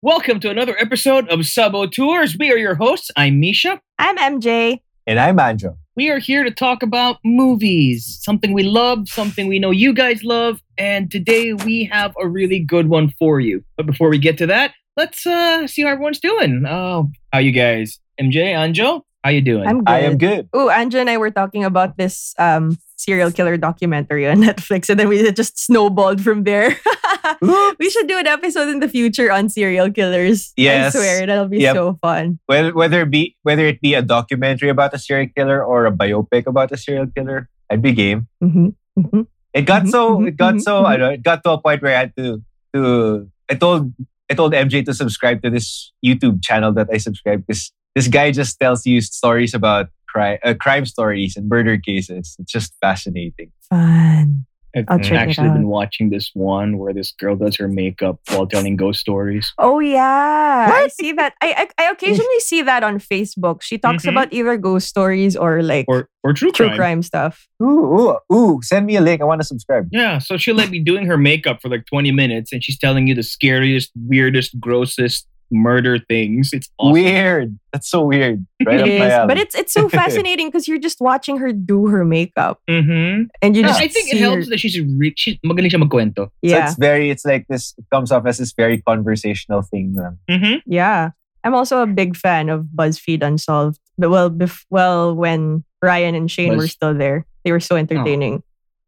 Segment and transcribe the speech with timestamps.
[0.00, 2.36] Welcome to another episode of Sabo Tours.
[2.38, 3.10] We are your hosts.
[3.16, 3.80] I'm Misha.
[3.98, 4.80] I'm MJ.
[5.08, 5.76] And I'm Anjo.
[5.96, 10.22] We are here to talk about movies, something we love, something we know you guys
[10.22, 13.64] love, and today we have a really good one for you.
[13.76, 16.64] But before we get to that, let's uh, see how everyone's doing.
[16.64, 17.98] Oh, how you guys?
[18.20, 19.66] MJ, Anjo, how you doing?
[19.66, 19.92] I'm good.
[19.92, 20.48] I am good.
[20.52, 25.00] Oh, Anjo and I were talking about this um serial killer documentary on Netflix, and
[25.00, 26.78] then we just snowballed from there.
[27.78, 30.52] we should do an episode in the future on serial killers.
[30.56, 30.94] Yes.
[30.94, 31.74] I swear that'll be Yep.
[31.74, 32.38] so fun.
[32.46, 35.92] Whether whether it be whether it be a documentary about a serial killer or a
[35.92, 38.28] biopic about a serial killer, I'd be game.
[38.40, 39.22] hmm hmm
[39.54, 40.98] It got Mhm, so it got mhm, so I mhm.
[41.00, 42.42] know it got to a point where I had to
[42.74, 43.92] to I told
[44.30, 48.30] I told MJ to subscribe to this YouTube channel that I subscribe because this guy
[48.30, 52.36] just tells you stories about crime uh, crime stories and murder cases.
[52.38, 53.52] It's just fascinating.
[53.70, 54.44] Fun.
[54.78, 58.76] I've I'll actually been watching this one where this girl does her makeup while telling
[58.76, 59.52] ghost stories.
[59.58, 61.34] Oh yeah, I see that.
[61.42, 63.62] I, I I occasionally see that on Facebook.
[63.62, 64.10] She talks Mhm.
[64.10, 66.76] about either ghost stories or like Or or true true crime.
[66.76, 67.46] crime stuff.
[67.62, 69.20] Ooh, ooh, ooh, send me a link.
[69.20, 69.88] I want to subscribe.
[69.90, 73.06] Yeah, so she'll like be doing her makeup for like 20 minutes and she's telling
[73.06, 76.50] you the scariest, weirdest, grossest murder things.
[76.52, 76.92] It's awesome.
[76.92, 77.58] Weird.
[77.72, 78.46] That's so weird.
[78.64, 79.28] Right up It my is, alley.
[79.28, 83.24] but it's it's so fascinating because you're just watching her do her makeup Mm-hmm.
[83.42, 85.18] and you just I think it helps her- that she's rich.
[85.20, 86.28] she's magaling siya magkwento.
[86.44, 89.96] So it's very, it's like this, it comes off as this very conversational thing.
[90.28, 90.56] Mm-hmm.
[90.70, 91.10] yeah.
[91.44, 93.78] I'm also a big fan of BuzzFeed Unsolved.
[93.96, 98.42] But well, bef- well, when Ryan and Shane were still there, they were so entertaining.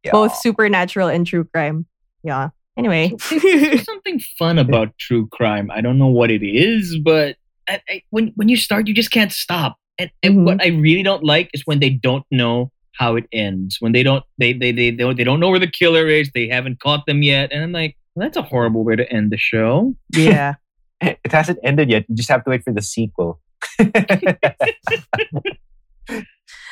[0.04, 0.10] Yeah.
[0.12, 1.86] Both supernatural and true crime.
[2.22, 2.50] Yeah.
[2.78, 5.70] Anyway, There's something fun about true crime.
[5.70, 7.36] I don't know what it is, but
[7.68, 9.76] I, I, when when you start, you just can't stop.
[9.98, 10.44] And, and Mhm.
[10.44, 13.76] what I really don't like is when they don't know how it ends.
[13.80, 16.30] When they don't they they they they don't, they don't know where the killer is.
[16.34, 19.30] They haven't caught them yet, and I'm like, well, that's a horrible way to end
[19.30, 19.94] the show.
[20.14, 20.54] yeah.
[21.02, 22.04] It hasn't ended yet.
[22.08, 23.40] You just have to wait for the sequel.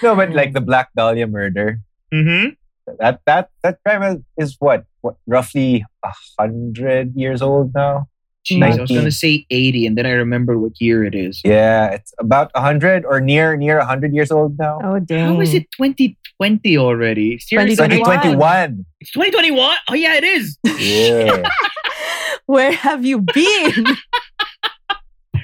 [0.03, 1.81] no, but like the Black Dahlia murder,
[2.13, 2.55] Mm-hmm.
[2.99, 8.09] That that that crime is what what roughly a hundred years old now.
[8.49, 11.41] Jeez, I was gonna say 80, and then I remember what year it is.
[11.45, 14.79] Yeah, it's about a hundred or near near a hundred years old now.
[14.83, 15.35] Oh dang.
[15.35, 17.39] How is it 2020 already?
[17.51, 17.99] 2021.
[17.99, 18.87] 2021.
[19.01, 19.77] it's 2021.
[19.91, 20.57] Oh yeah, it is.
[20.65, 21.49] Yeah,
[22.47, 23.85] Where have you been?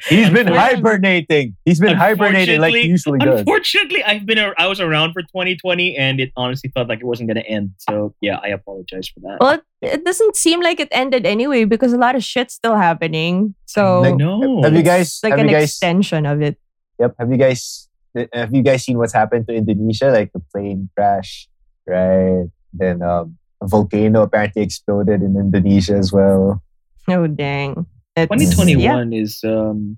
[0.08, 1.56] he's been hibernating.
[1.64, 3.40] He's been hibernating like he usually does.
[3.40, 7.06] Unfortunately, I've been ar- I was around for 2020, and it honestly felt like it
[7.06, 7.72] wasn't gonna end.
[7.78, 9.38] So yeah, I apologize for that.
[9.40, 12.76] well, it, it doesn't seem like it ended anyway because a lot of shit's still
[12.76, 13.54] happening.
[13.66, 15.20] So Like, no, Have you guys?
[15.22, 15.70] like have an you guys?
[15.70, 16.58] extension of it.
[16.98, 17.14] Yep.
[17.18, 17.88] Have you guys?
[18.32, 20.06] Have you guys seen what's happened to Indonesia?
[20.10, 21.48] Like the plane crash,
[21.86, 22.46] right?
[22.72, 26.62] Then um, a volcano apparently exploded in Indonesia as well.
[27.08, 27.86] Oh dang.
[28.16, 29.20] It's- 2021 yeah.
[29.22, 29.96] is um,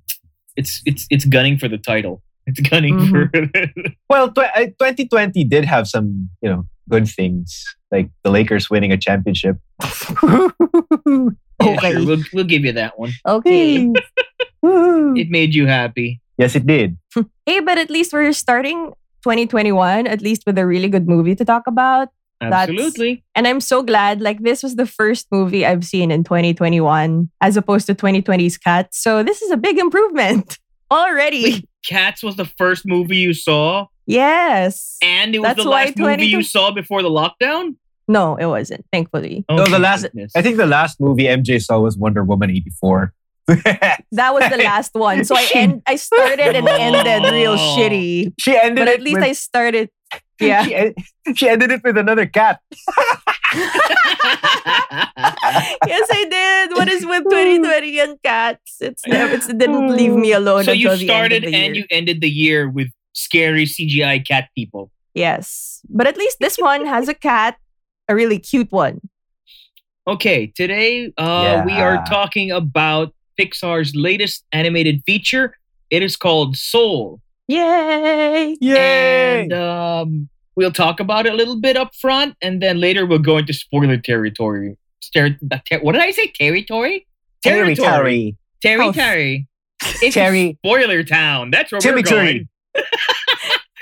[0.56, 2.22] it's it's it's gunning for the title.
[2.46, 3.10] It's gunning Mhm.
[3.10, 3.92] for.
[4.08, 8.92] Well, tw- uh, 2020 did have some, you know, good things, like the Lakers winning
[8.92, 9.58] a championship.
[11.58, 11.92] Yeah, Okay.
[11.92, 13.12] sure, we'll we'll give you that one.
[13.26, 13.90] Okay.
[15.16, 16.20] It made you happy.
[16.38, 16.98] yes, it did.
[17.46, 21.44] hey, but at least we're starting 2021, at least with a really good movie to
[21.44, 22.08] talk about.
[22.40, 23.24] That's- Absolutely.
[23.34, 27.56] And I'm so glad, like, this was the first movie I've seen in 2021 as
[27.56, 29.00] opposed to 2020's Cats.
[29.02, 30.58] So this is a big improvement
[30.90, 31.42] already.
[31.44, 34.98] Wait, Cats was the first movie you saw, Yes.
[35.02, 37.76] and it was That's the why last movie you saw before the lockdown.
[38.08, 39.44] No, it wasn't, thankfully.
[39.48, 40.32] Oh, No, the last- goodness.
[40.36, 43.12] I think the last movie MJ saw was Wonder Woman 84.
[44.12, 45.24] That was the last one.
[45.24, 47.76] So I end, I started and ended real Oh.
[47.78, 48.32] shitty.
[48.40, 49.90] she ended But it at least with, I started.
[50.40, 50.64] Yeah.
[50.64, 52.60] She, she ended it with another cat.
[55.86, 56.76] yes, I did.
[56.76, 58.76] What is with 2020 and cats?
[58.80, 60.64] It's never, it's, it didn't leave me alone.
[60.64, 61.84] so you until the end of started the and year.
[61.84, 64.90] you ended the year with scary CGI cat people.
[65.14, 65.80] Yes.
[65.88, 67.56] But at least this one has a cat,
[68.08, 69.00] a really cute one.
[70.06, 75.56] Okay, today uh, we are talking about Pixar's latest animated feature.
[75.90, 77.20] It is called Soul.
[77.48, 78.56] Yay!
[78.62, 83.18] And um, we'll talk about it a little bit up front, and then later we'll
[83.18, 84.76] go into spoiler territory.
[85.14, 85.38] Ter-
[85.70, 86.28] ter- what did I say?
[86.28, 87.06] Territory?
[87.42, 88.36] Territory.
[88.62, 88.92] Terry Oh.
[88.92, 89.46] Terry.
[90.02, 90.58] It's Terry.
[90.64, 91.50] Spoiler Town.
[91.50, 92.48] That's where we're going.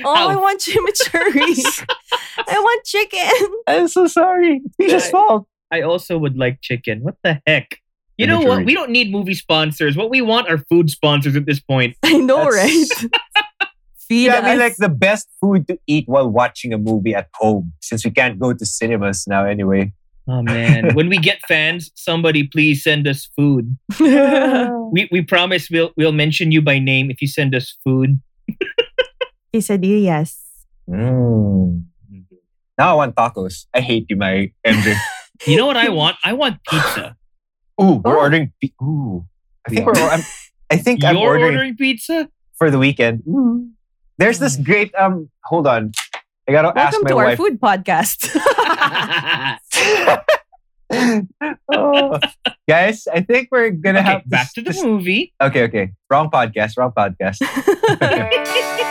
[0.05, 0.41] Oh, I Ow.
[0.41, 1.87] want chimichurri.
[2.49, 3.31] I want chicken.
[3.69, 4.61] I'm so sorry.
[4.77, 5.11] It's his Yeah.
[5.11, 5.47] fault.
[5.71, 7.01] I also would like chicken.
[7.03, 7.79] What the heck?
[8.19, 8.65] You know what?
[8.65, 9.97] We don't need movie sponsors.
[9.97, 11.97] What we want are food sponsors at this point.
[12.03, 13.11] I know, That's- right?
[14.09, 14.45] Feed Yeah, I us.
[14.45, 18.11] mean, like the best food to eat while watching a movie at home, since we
[18.11, 19.93] can't go to cinemas now anyway.
[20.27, 23.77] Oh man, when we get fans, somebody please send us food.
[24.95, 28.21] We we promise we'll we'll mention you by name if you send us food.
[29.55, 30.37] Quesadillas.
[30.89, 31.85] Mm.
[32.79, 33.67] Now I want tacos.
[33.75, 34.95] I hate you, my MJ.
[35.47, 36.17] You know what I want?
[36.25, 37.17] I want pizza.
[37.83, 38.21] Ooh, we're Oh.
[38.23, 38.53] ordering.
[38.63, 39.27] pi- Ooh,
[39.67, 39.93] I think we're.
[39.99, 40.23] I'm,
[40.71, 42.29] I think You're I'm ordering, ordering pizza?
[42.57, 43.25] for the weekend.
[44.19, 44.95] There's this great.
[44.95, 45.93] Um, hold on.
[46.49, 47.39] I gotta ask Welcome my to our wife.
[47.39, 48.31] food podcast.
[51.69, 52.19] Oh.
[52.69, 55.33] Guys, I think we're gonna okay, have back this- to the this- movie.
[55.41, 55.93] Okay, okay.
[56.11, 56.77] Wrong podcast.
[56.77, 57.41] Wrong podcast.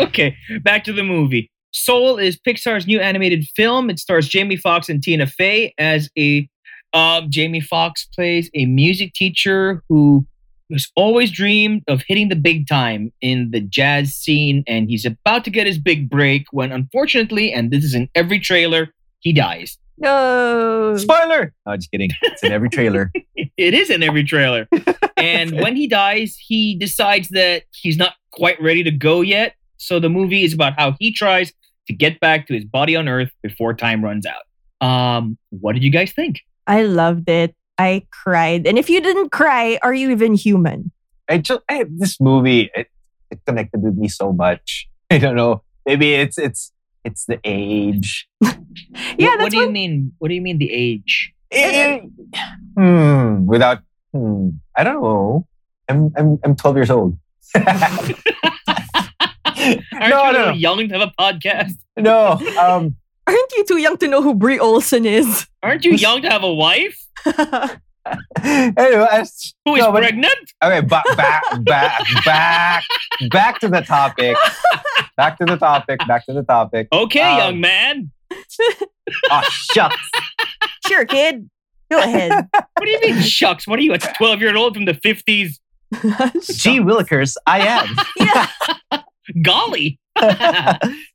[0.00, 1.50] Okay, back to the movie.
[1.74, 3.90] Soul is Pixar's new animated film.
[3.90, 6.48] It stars Jamie Foxx and Tina Fey as a.
[6.92, 10.24] Um, Jamie Foxx plays a music teacher who
[10.70, 15.44] has always dreamed of hitting the big time in the jazz scene, and he's about
[15.44, 19.76] to get his big break when, unfortunately, and this is in every trailer, he dies.
[19.98, 20.96] no.
[20.96, 21.52] Spoiler.
[21.66, 22.10] No, just kidding.
[22.22, 23.10] It's in every trailer.
[23.56, 24.68] It is in every trailer.
[25.16, 29.54] and when he dies, he decides that he's not quite ready to go yet.
[29.76, 31.52] So the movie is about how he tries
[31.86, 34.44] to get back to his body on Earth before time runs out.
[34.86, 36.40] Um, what did you guys think?
[36.66, 37.54] I loved it.
[37.78, 38.66] I cried.
[38.66, 40.90] And if you didn't cry, are you even human?
[41.28, 42.88] I just I, this movie it,
[43.30, 44.88] it connected with me so much.
[45.10, 45.62] I don't know.
[45.86, 46.72] Maybe it's it's
[47.04, 48.28] it's the age.
[49.16, 50.12] Yeah, what, that's what do you what- mean?
[50.18, 51.32] What do you mean the age?
[51.52, 52.00] Eh,
[52.76, 53.46] hmm.
[53.46, 53.78] Without.
[54.12, 54.48] Hmm.
[54.76, 55.46] I don't know.
[55.88, 57.16] I'm I'm I'm 12 years old.
[59.92, 61.72] Aren't No, you a no, little young to have a podcast?
[61.96, 62.38] no.
[62.60, 62.96] Um.
[63.26, 65.46] Aren't you too young to know who Bree Olson is?
[65.62, 69.24] Aren't you young to have a wife Anyway, I,
[69.64, 70.52] who is No, but- pregnant?
[70.62, 70.80] okay.
[70.82, 72.84] Back back back back
[73.30, 74.36] back to the topic.
[75.16, 76.00] Back to the topic.
[76.06, 76.88] Back to the topic.
[76.92, 78.10] Okay, Um, young man.
[79.30, 80.10] Oh shucks.
[80.86, 81.48] sure, kid.
[81.90, 82.46] Go ahead.
[82.52, 83.66] What do you mean, shucks?
[83.66, 85.58] What are you, a 12 year old from the 50s?
[86.58, 87.96] Gee Willikers, I am.
[88.18, 89.00] yeah.
[89.42, 89.98] Golly.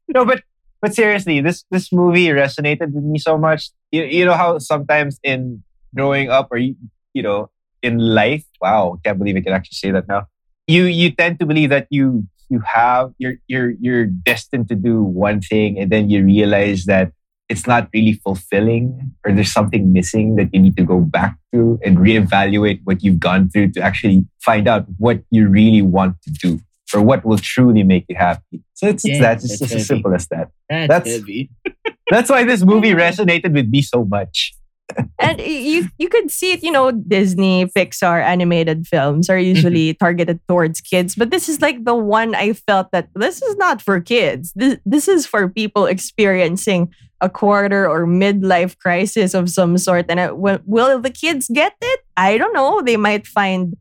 [0.07, 0.43] no, but
[0.81, 3.71] but seriously, this this movie resonated with me so much.
[3.91, 5.63] You, you know how sometimes in
[5.95, 6.75] growing up or you,
[7.13, 7.49] you know
[7.81, 10.27] in life, wow, can't believe I can actually say that now.
[10.67, 15.03] You you tend to believe that you you have you're you're you're destined to do
[15.03, 17.11] one thing, and then you realize that
[17.49, 21.79] it's not really fulfilling, or there's something missing that you need to go back to
[21.83, 26.31] and reevaluate what you've gone through to actually find out what you really want to
[26.31, 26.59] do
[26.93, 28.61] or what will truly make you happy.
[28.73, 29.43] So it's, it's Yeah, that.
[29.43, 29.81] It's that's just heavy.
[29.81, 30.49] as simple as that.
[30.69, 31.49] That's, That's- heavy.
[32.09, 34.53] That's why this movie resonated with me so much.
[35.19, 39.55] and you you could see it, you know, Disney, Pixar animated films are mm-hmm.
[39.55, 43.55] usually targeted towards kids, but this is like the one I felt that this is
[43.57, 44.51] not for kids.
[44.55, 46.91] This this is for people experiencing
[47.21, 50.05] a quarter or midlife crisis of some sort.
[50.09, 51.99] And it, will, will the kids get it?
[52.15, 52.81] I don't know.
[52.81, 53.75] They might find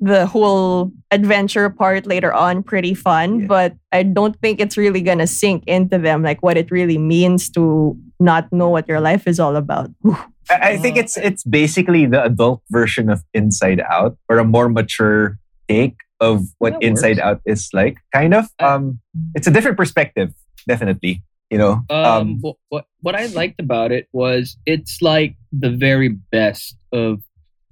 [0.00, 3.46] the whole adventure part later on pretty fun, Yeah.
[3.46, 7.50] but I don't think it's really gonna sink into them like what it really means
[7.50, 9.90] to not know what your life is all about.
[10.50, 14.44] I, I think Uh, it's it's basically the adult version of Inside Out, or a
[14.44, 17.26] more mature take of what That Inside works.
[17.26, 17.98] Out is like.
[18.14, 18.46] Kind of.
[18.58, 19.00] Uh, Um,
[19.34, 20.32] it's a different perspective,
[20.66, 21.22] definitely.
[21.50, 21.82] You know.
[21.90, 27.20] Um, what, what what I liked about it was it's like the very best of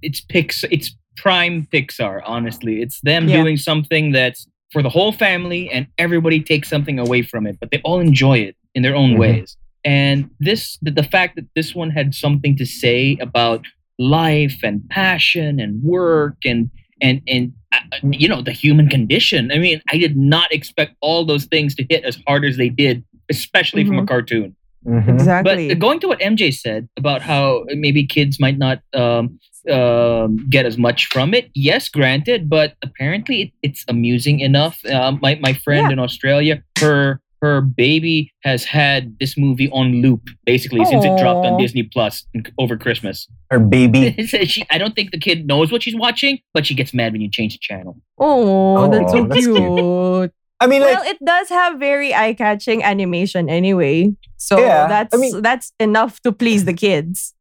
[0.03, 2.21] it's Pix it's prime Pixar.
[2.25, 3.43] Honestly, it's them Yeah.
[3.43, 7.71] doing something that's for the whole family, and everybody takes something away from it, but
[7.71, 9.19] they all enjoy it in their own Mhm.
[9.19, 9.57] ways.
[9.85, 13.65] And this the, the fact that this one had something to say about
[13.99, 16.71] life and passion and work and
[17.01, 17.79] and and uh,
[18.11, 19.51] you know the human condition.
[19.53, 22.69] I mean, I did not expect all those things to hit as hard as they
[22.69, 24.09] did, especially from a Mhm.
[24.09, 24.57] cartoon.
[24.87, 25.09] Mhm.
[25.15, 25.69] Exactly.
[25.69, 29.39] But going to what MJ said about how maybe kids might not um,
[29.71, 34.79] um, get as much from it, yes, granted, but apparently it, it's amusing enough.
[34.87, 35.93] Um, my my friend Yeah.
[35.95, 41.45] in Australia, her her baby has had this movie on loop basically since it dropped
[41.47, 42.25] on Disney Plus
[42.59, 43.29] over Christmas.
[43.51, 44.15] Her baby.
[44.27, 47.21] she, I don't think the kid knows what she's watching, but she gets mad when
[47.21, 48.01] you change the channel.
[48.19, 49.57] Oh, that's so that's cute.
[49.57, 50.33] cute.
[50.61, 54.13] I mean, like, Well, it does have very eye-catching animation anyway.
[54.37, 57.35] So Yeah, I that's mean- that's enough to please the kids.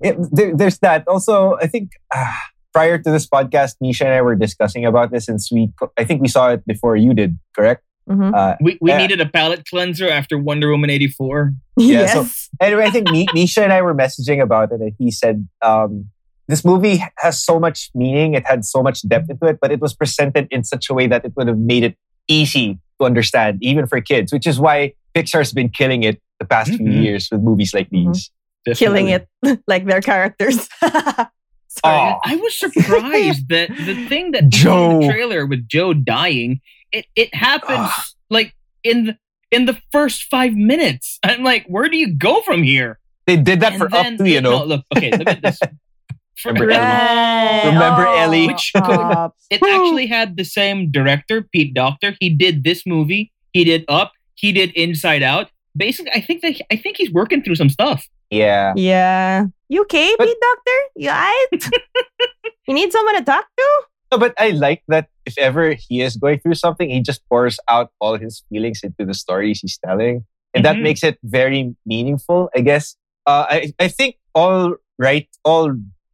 [0.00, 1.06] it, there, there's that.
[1.08, 2.26] Also, I think uh,
[2.72, 6.22] prior to this podcast, Nisha and I were discussing about this, and we, I think
[6.22, 7.82] we saw it before you did, correct?
[8.10, 8.34] Mhm.
[8.34, 8.98] Uh, We, we Yeah.
[8.98, 11.52] needed a palate cleanser after Wonder Woman 84.
[11.78, 12.48] Yeah, so- yes.
[12.60, 16.06] anyway, I think Ni- Nisha and I were messaging about it, and he said, um,
[16.48, 18.34] this movie has so much meaning.
[18.34, 21.06] It had so much depth into it, but it was presented in such a way
[21.06, 21.96] that it would have made it
[22.28, 26.70] easy to understand, even for kids, which is why Pixar's been killing it the past
[26.74, 27.02] few Mhm.
[27.02, 28.12] years with movies like Mhm.
[28.14, 28.30] these.
[28.78, 29.28] Killing it
[29.66, 30.68] like their characters.
[30.80, 31.28] Sorry.
[31.84, 32.18] Oh.
[32.24, 35.10] I was surprised that the thing that we saw in the Joe.
[35.12, 36.60] trailer with Joe dying,
[36.92, 38.04] it it happens Ah.
[38.30, 39.16] like in the
[39.50, 41.18] in the first five minutes.
[41.22, 42.98] I'm like, where do you go from here?
[43.26, 44.58] They did that And for then- up to, you know.
[44.60, 45.58] No, look, okay, look at this.
[46.42, 46.80] For- Remember Ellie?
[46.82, 47.62] Right.
[47.66, 48.44] Remember Ellie?
[48.44, 52.16] Oh, Which- It actually had the same director, Pete Docter.
[52.20, 53.32] He did this movie.
[53.52, 54.12] He did Up.
[54.34, 55.50] He did Inside Out.
[55.76, 58.06] Basically, I think that I think he's working through some stuff.
[58.30, 58.72] Yeah.
[58.76, 59.44] yeah.
[59.68, 60.78] You okay, But- Pete Docter?
[60.96, 61.70] You alright?
[62.68, 63.68] you need someone to talk to?
[64.10, 67.58] No, but I like that if ever he is going through something, he just pours
[67.68, 70.24] out all his feelings into the stories he's telling.
[70.54, 70.82] And that Mhm.
[70.82, 72.96] makes it very meaningful, I guess.
[73.26, 75.72] Uh, I, I think all right, all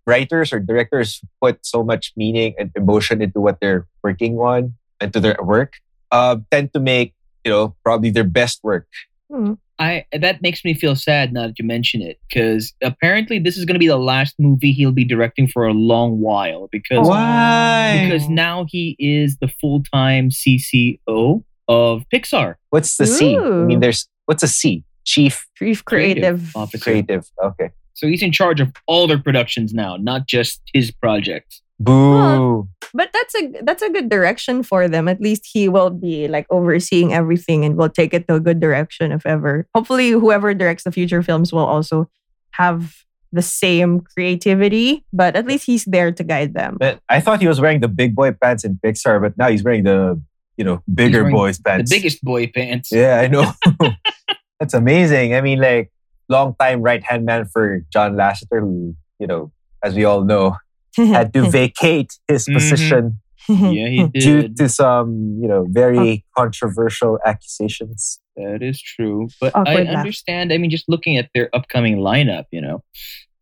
[0.08, 5.12] writers or directors put so much meaning and emotion into what they're working on, and
[5.12, 5.74] to their work,
[6.10, 8.88] uh, tend to make, you know, probably their best work.
[9.30, 9.54] Hmm.
[9.78, 13.64] I that makes me feel sad now that you mention it because apparently this is
[13.64, 18.00] going to be the last movie he'll be directing for a long while because Why?
[18.02, 22.56] because now he is the full time CCO of Pixar.
[22.70, 23.36] What's the C?
[23.36, 24.82] I mean, there's, what's a C?
[25.04, 26.56] Chief Chief Creative creative.
[26.56, 26.82] Officer.
[26.82, 27.30] Creative.
[27.42, 27.70] Okay.
[27.98, 31.62] So he's in charge of all their productions now, not just his projects.
[31.80, 32.68] Boo.
[32.94, 35.08] But that's a that's a good direction for them.
[35.08, 38.60] At least he will be like overseeing everything and will take it to a good
[38.60, 39.66] direction if ever.
[39.74, 42.08] Hopefully whoever directs the future films will also
[42.52, 43.02] have
[43.32, 46.76] the same creativity, but at least he's there to guide them.
[46.78, 49.62] But I thought he was wearing the big boy pants in Pixar, but now he's
[49.62, 50.20] wearing the,
[50.56, 51.90] you know, bigger wearing boys pants.
[51.90, 52.90] The biggest boy pants.
[52.92, 53.52] Yeah, I know.
[54.60, 55.34] That's amazing.
[55.34, 55.90] I mean, like,
[56.28, 59.50] long time right hand man for John Lasseter, who, you know,
[59.82, 60.56] as we all know,
[60.96, 62.54] had to vacate his Mhm.
[62.54, 68.20] position Yeah, he due to some, you know, very controversial accusations.
[68.36, 69.28] That is true.
[69.40, 69.96] But Awkward I laugh.
[69.96, 70.52] understand.
[70.52, 72.82] I mean, just looking at their upcoming lineup, you know,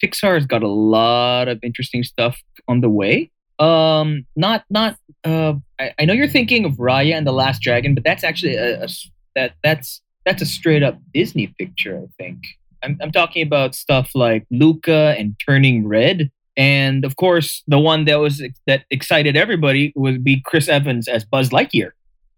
[0.02, 3.30] Pixar's got a lot of interesting stuff on the way.
[3.58, 4.96] Um, not not.
[5.24, 8.54] Uh, I, I know you're thinking of Raya and the Last Dragon, but that's actually
[8.54, 8.86] a
[9.34, 11.98] that that's that's a straight up Disney picture.
[11.98, 12.38] I think.
[12.86, 16.30] I'm I'm talking about stuff like Luca and Turning Red.
[16.56, 21.24] And of course, the one that was that excited everybody would be Chris Evans as
[21.24, 21.90] Buzz Lightyear.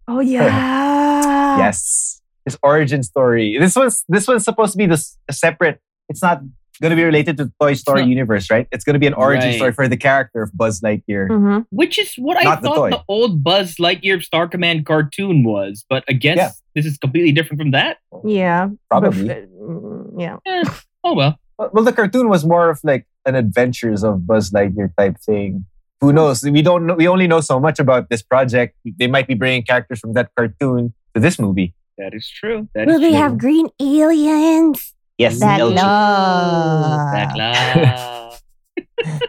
[0.07, 1.57] oh yeah.
[1.59, 2.21] Yes.
[2.45, 3.57] His origin story.
[3.59, 5.79] This was this was supposed to be this a separate.
[6.09, 6.41] It's not
[6.81, 8.09] going to be related to Toy Story not.
[8.09, 8.65] universe, right?
[8.71, 9.55] It's going to be an origin Right.
[9.57, 11.27] story for the character of Buzz Lightyear.
[11.27, 11.65] Mhm.
[11.71, 12.89] Which is what I Not the thought toy.
[12.91, 16.51] the, old Buzz Lightyear Star Command cartoon was, but I guess Yeah.
[16.75, 17.97] this is completely different from that.
[18.23, 18.69] Yeah.
[18.89, 19.27] Probably.
[19.27, 20.37] Bef- yeah.
[21.03, 21.39] Oh well.
[21.57, 25.65] Well, well, the cartoon was more of like an adventures of Buzz Lightyear type thing.
[26.01, 26.43] Who knows?
[26.43, 26.93] We don't know.
[26.95, 28.75] We only know so much about this project.
[28.85, 31.73] They might be bringing characters from that cartoon to this movie.
[31.97, 32.69] That is true.
[32.75, 33.17] That Will is they true.
[33.17, 34.93] have green aliens?
[35.17, 35.75] Yes, That LG.
[35.75, 37.13] love.
[37.35, 39.19] That love.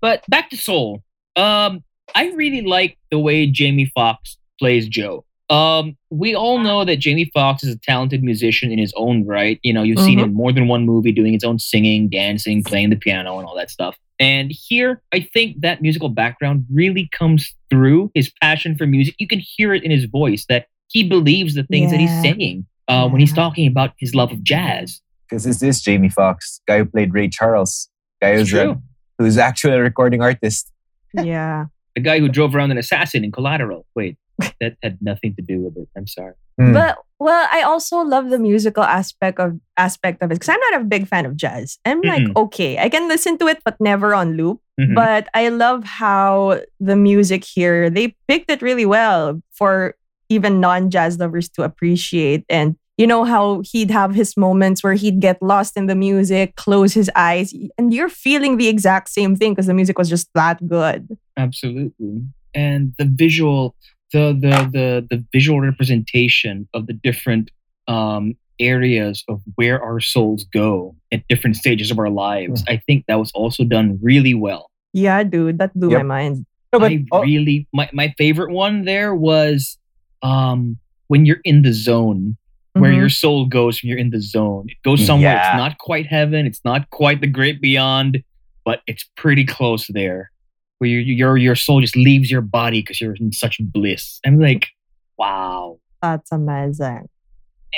[0.00, 1.02] but back to Soul.
[1.36, 1.82] Um,
[2.14, 5.24] I really like the way Jamie Foxx plays Joe.
[5.50, 9.58] Um, we all know that Jamie Foxx is a talented musician in his own right.
[9.62, 10.24] You know, you've seen Mhm.
[10.24, 13.56] him more than one movie doing his own singing, dancing, playing the piano, and all
[13.56, 13.96] that stuff.
[14.20, 19.14] And here, I think that musical background really comes through his passion for music.
[19.18, 22.22] You can hear it in his voice that he believes the things that he's Yeah.
[22.22, 25.00] saying uh, when he's talking about his love of jazz.
[25.28, 27.88] Because is this is Jamie Foxx, guy who played Ray Charles,
[28.20, 28.82] guy who's, a, true.
[29.18, 30.70] who's actually a recording artist.
[31.14, 31.66] Yeah.
[31.94, 33.84] The guy who drove around an assassin in Collateral.
[33.94, 34.16] Wait,
[34.60, 35.88] that had nothing to do with it.
[35.96, 36.34] I'm sorry.
[36.58, 36.72] Hmm.
[36.72, 40.80] But well, I also love the musical aspect of aspect of it because I'm not
[40.80, 41.78] a big fan of jazz.
[41.84, 42.36] I'm like, Mm-mm.
[42.36, 44.60] okay, I can listen to it, but never on loop.
[44.80, 44.94] Mhm.
[44.94, 49.94] But I love how the music here they picked it really well for
[50.28, 52.44] even non-jazz lovers to appreciate.
[52.48, 56.56] And you know how he'd have his moments where he'd get lost in the music,
[56.56, 60.28] close his eyes, and you're feeling the exact same thing because the music was just
[60.34, 61.16] that good.
[61.36, 62.22] Absolutely.
[62.54, 63.76] And the visual,
[64.12, 67.50] the the the the visual representation of the different
[67.86, 72.64] um, areas of where our souls go at different stages of our lives.
[72.68, 74.70] I think that was also done really well.
[74.92, 75.98] Yeah, dude, that blew Yep.
[76.02, 76.46] my mind.
[76.72, 79.78] No, but I oh, really my, my favorite one there was
[80.22, 82.36] um when you're in the zone
[82.74, 82.96] where Mhm.
[82.96, 84.66] your soul goes when you're in the zone.
[84.68, 85.52] It goes somewhere Yeah.
[85.54, 88.22] it's not quite heaven, it's not quite the great beyond,
[88.64, 90.30] but it's pretty close there.
[90.78, 94.20] Where your your your soul just leaves your body because you're in such bliss.
[94.24, 94.68] I'm like,
[95.16, 95.80] wow.
[96.00, 97.08] That's amazing.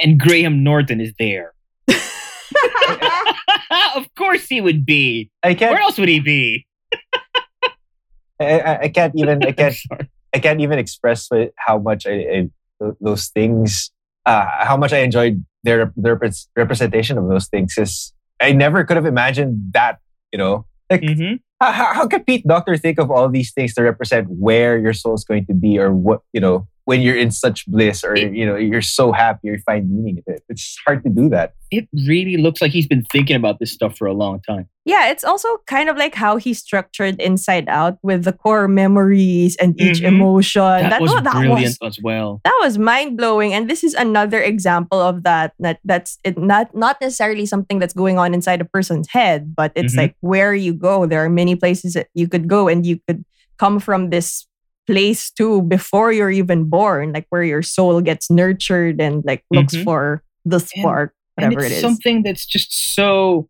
[0.02, 1.54] And Graham Norton is there.
[3.96, 5.30] of course he would be.
[5.42, 5.72] I can't.
[5.72, 6.66] Where else would he be?
[8.40, 9.74] I, I, I can't even I can't
[10.34, 12.48] I can't even express how much I, I
[13.00, 13.90] those things
[14.26, 16.18] uh, how much I enjoyed their their
[16.56, 17.76] representation of those things.
[17.76, 19.98] Is I never could have imagined that.
[20.32, 21.40] You know, like Mhm.
[21.60, 25.24] How, how, can Pete Docter think of all these things to represent where your soul's
[25.24, 28.56] going to be or what you know when you're in such bliss or you know
[28.56, 30.42] you're so happy you find meaning in it.
[30.48, 31.54] It's hard to do that.
[31.70, 34.68] It really looks like he's been thinking about this stuff for a long time.
[34.84, 39.54] Yeah, it's also kind of like how he structured Inside Out with the core memories
[39.56, 40.08] and each Mhm.
[40.08, 40.62] emotion.
[40.90, 42.40] That, was oh, that brilliant was as well.
[42.44, 45.52] that was mind blowing, and this is another example of that.
[45.60, 49.70] That that's it, not not necessarily something that's going on inside a person's head, but
[49.76, 49.98] it's Mhm.
[49.98, 51.06] like where you go.
[51.06, 53.24] There are many places that you could go, and you could
[53.58, 54.46] come from this
[54.86, 59.74] place too before you're even born, like where your soul gets nurtured and like looks
[59.74, 59.84] Mhm.
[59.84, 61.80] for the spark, and whatever it's it is.
[61.82, 63.48] something that's just so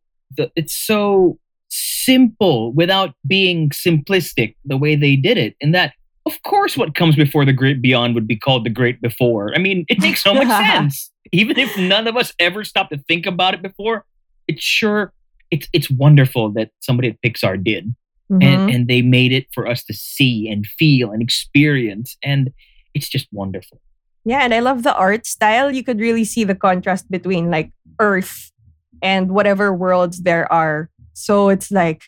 [0.56, 5.92] it's so simple without being simplistic the way they did it and that
[6.26, 9.58] of course what comes before the great beyond would be called the great before i
[9.58, 13.25] mean it makes so much sense even if none of us ever stopped to think
[13.26, 14.04] about it before
[14.49, 15.12] it's sure
[15.52, 17.94] it's it's wonderful that somebody at pixar did
[18.30, 18.42] Mhm.
[18.42, 22.50] and and they made it for us to see and feel and experience and
[22.94, 23.80] it's just wonderful
[24.25, 25.72] Yeah, and I love the art style.
[25.72, 28.52] You could really see the contrast between like Earth
[29.00, 30.92] and whatever worlds there are.
[31.16, 32.04] So it's like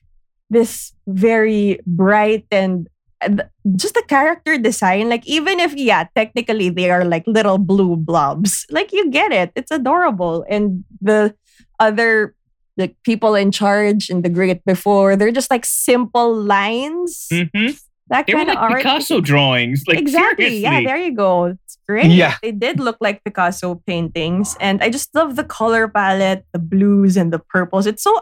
[0.52, 2.86] this very bright and
[3.24, 3.48] and
[3.80, 5.08] just the character design.
[5.08, 9.48] Like even if yeah, technically they are like little blue blobs, like you get it.
[9.56, 11.32] It's adorable, and the
[11.80, 12.36] other
[12.76, 17.28] like people in charge in the great before they're just like simple lines.
[17.32, 17.78] Mhm.
[18.08, 18.82] That they were kind like of art.
[18.82, 20.58] picasso drawings like exactly.
[20.60, 21.56] Yeah, there you go.
[21.56, 22.10] It's great.
[22.10, 22.36] Yeah.
[22.42, 24.56] They did look like Picasso paintings.
[24.60, 27.86] And I just love the color palette, the blues and the purples.
[27.86, 28.12] It's so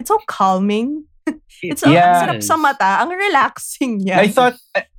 [0.00, 1.04] it's so calming.
[1.62, 2.26] It's so Yeah.
[2.26, 3.06] sarap sa mata.
[3.06, 4.18] Ang relaxing niya.
[4.18, 4.54] I thought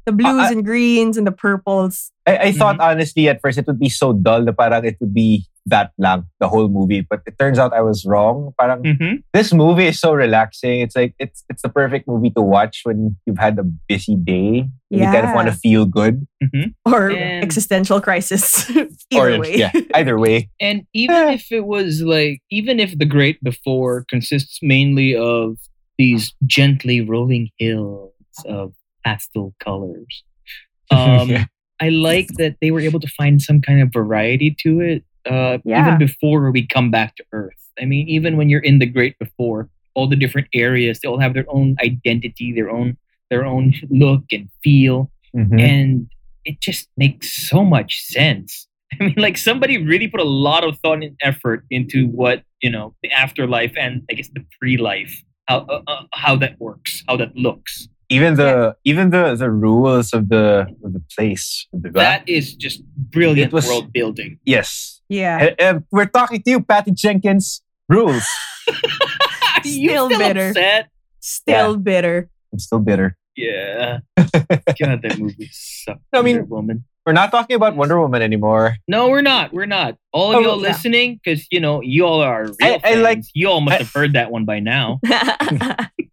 [0.06, 2.12] the blues I- and greens and the purples.
[2.26, 2.88] I, I thought Mm-hmm.
[3.04, 6.24] honestly at first it would be so dull na parang it would be that lang
[6.40, 9.24] the whole movie but it turns out I was wrong parang Mhm.
[9.34, 13.16] this movie is so relaxing it's like it's it's the perfect movie to watch when
[13.26, 16.74] you've had a busy day and you kind of want to feel good Mhm.
[16.88, 18.70] Or And- existential crisis.
[19.14, 19.56] or Either way.
[19.58, 24.60] yeah either way And even if it was like, even if the great before consists
[24.64, 25.58] mainly of
[25.98, 28.14] these gently rolling hills
[28.46, 28.72] of
[29.04, 30.24] pastel colors,
[30.92, 31.46] um, Yeah.
[31.80, 35.04] I like that they were able to find some kind of variety to it.
[35.30, 35.82] Uh, Yeah.
[35.86, 37.62] Even before we come back to Earth.
[37.82, 41.20] I mean, even when you're in the great before, all the different areas, they all
[41.20, 42.98] have their own identity, their own
[43.30, 45.60] their own look and feel Mhm.
[45.60, 46.08] and
[46.46, 48.68] it just makes so much sense.
[49.00, 52.70] I mean, like somebody really put a lot of thought and effort into what you
[52.72, 55.14] know the afterlife and I guess the pre-life,
[55.48, 57.90] how uh, uh, how that works, how that looks.
[58.10, 61.94] Even the even the the rules of the of the place diba?
[61.94, 64.40] That is just brilliant was- world building.
[64.46, 65.56] yes Yeah.
[65.60, 68.24] Uh, uh, we're talking to you Patty Jenkins rules
[68.68, 70.48] Are you Still still bitter.
[70.50, 70.90] upset?
[71.20, 72.30] Still bitter.
[72.54, 74.00] I'm still bitter Yeah.
[74.18, 76.02] God, that movie sucked.
[76.14, 76.78] I mean- Wonder Woman.
[77.06, 79.52] we're not talking about Wonder Woman anymore No, we're not.
[79.54, 79.96] We're not.
[80.12, 80.70] All of Oh, y'all yeah.
[80.70, 83.84] listening, because you know you all are real I- I like- you all must I-
[83.84, 85.00] have heard that one by now.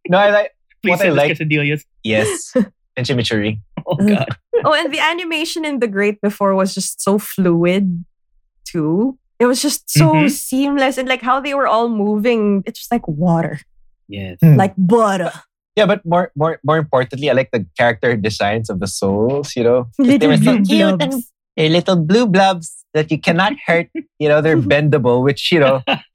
[0.08, 0.50] no I like
[0.84, 1.80] Please What I send us like- quesadillas.
[2.04, 2.52] yes
[2.96, 4.28] and chimichurri Oh God.
[4.64, 8.04] oh, and the animation in the Great Before was just so fluid
[8.64, 9.18] too.
[9.38, 10.30] It was just so Mhm.
[10.30, 12.62] seamless and like how they were all moving.
[12.64, 13.60] It's just like water,
[14.08, 14.38] Yes.
[14.40, 14.56] Hmm.
[14.56, 15.32] like butter.
[15.76, 19.52] Yeah, but more more more importantly, I like the character designs of the souls.
[19.56, 21.12] You know, Little they were so cute and
[21.56, 23.88] they're little blue blobs that you cannot hurt.
[24.18, 25.82] You know, they're bendable, which you know,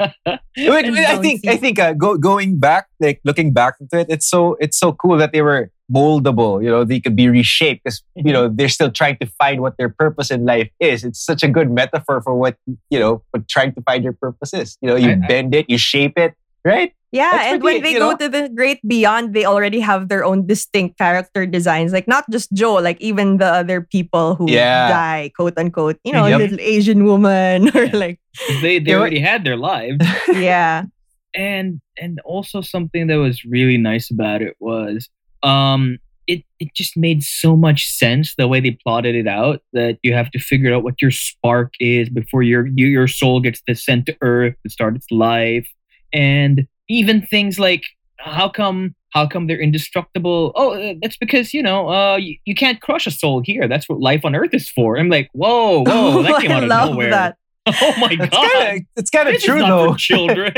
[0.58, 4.28] which, I think I think uh, go, going back, like looking back into it, it's
[4.30, 6.64] so it's so cool that they were moldable.
[6.64, 9.78] You know, they could be reshaped because you know they're still trying to find what
[9.78, 11.04] their purpose in life is.
[11.04, 12.58] It's such a good metaphor for what
[12.90, 14.78] you know, what trying to find your purpose is.
[14.82, 16.94] You know, you I- I- bend it, you shape it, right?
[17.12, 18.18] Yeah, That's and pretty, when they go know?
[18.18, 21.92] to the Great Beyond, they already have their own distinct character designs.
[21.92, 24.90] Like not just Joe, like even the other people who Yeah.
[24.90, 25.98] die, quote unquote.
[26.04, 26.40] You know, Yep.
[26.40, 27.96] a little Asian woman or Yeah.
[27.98, 28.20] like
[28.62, 29.02] they they You know what?
[29.02, 30.06] already had their lives.
[30.34, 30.84] yeah.
[31.36, 35.10] and and also something that was really nice about it was
[35.44, 39.98] um it it just made so much sense the way they plotted it out that
[40.02, 43.62] you have to figure out what your spark is before your you, your soul gets
[43.62, 45.68] to sent to earth to start its life
[46.14, 47.84] and even things like
[48.18, 52.54] how come how come they're indestructible oh uh, that's because you know uh you, you
[52.54, 55.84] can't crush a soul here that's what life on earth is for i'm like whoa
[55.88, 57.38] whoa that came I out of love nowhere that.
[57.66, 59.94] oh my god it's kind of true though.
[59.98, 60.54] children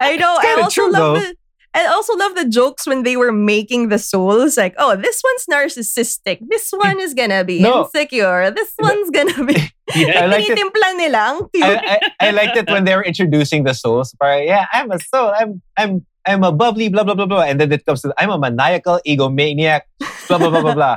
[0.00, 0.36] I know.
[0.40, 1.20] I also true, love though.
[1.20, 1.36] the
[1.72, 4.56] I also love the jokes when they were making the souls.
[4.56, 6.38] Like, oh, this one's narcissistic.
[6.48, 7.84] This one is gonna be No.
[7.84, 8.50] insecure.
[8.50, 9.56] This one's gonna be.
[9.94, 10.20] Yeah.
[10.22, 10.54] I like it.
[10.96, 11.48] Nila.
[11.56, 14.14] I, I, I liked it when they were introducing the souls.
[14.20, 15.32] Parang, yeah, I'm a soul.
[15.36, 17.42] I'm I'm I'm a bubbly blah blah blah blah.
[17.42, 19.80] And then it comes to I'm a maniacal egomaniac.
[20.28, 20.96] Blah blah blah blah blah.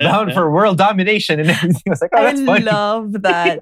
[0.00, 1.82] Bound for world domination and everything.
[1.86, 2.64] I was like, oh, I that's funny.
[2.64, 3.60] love that.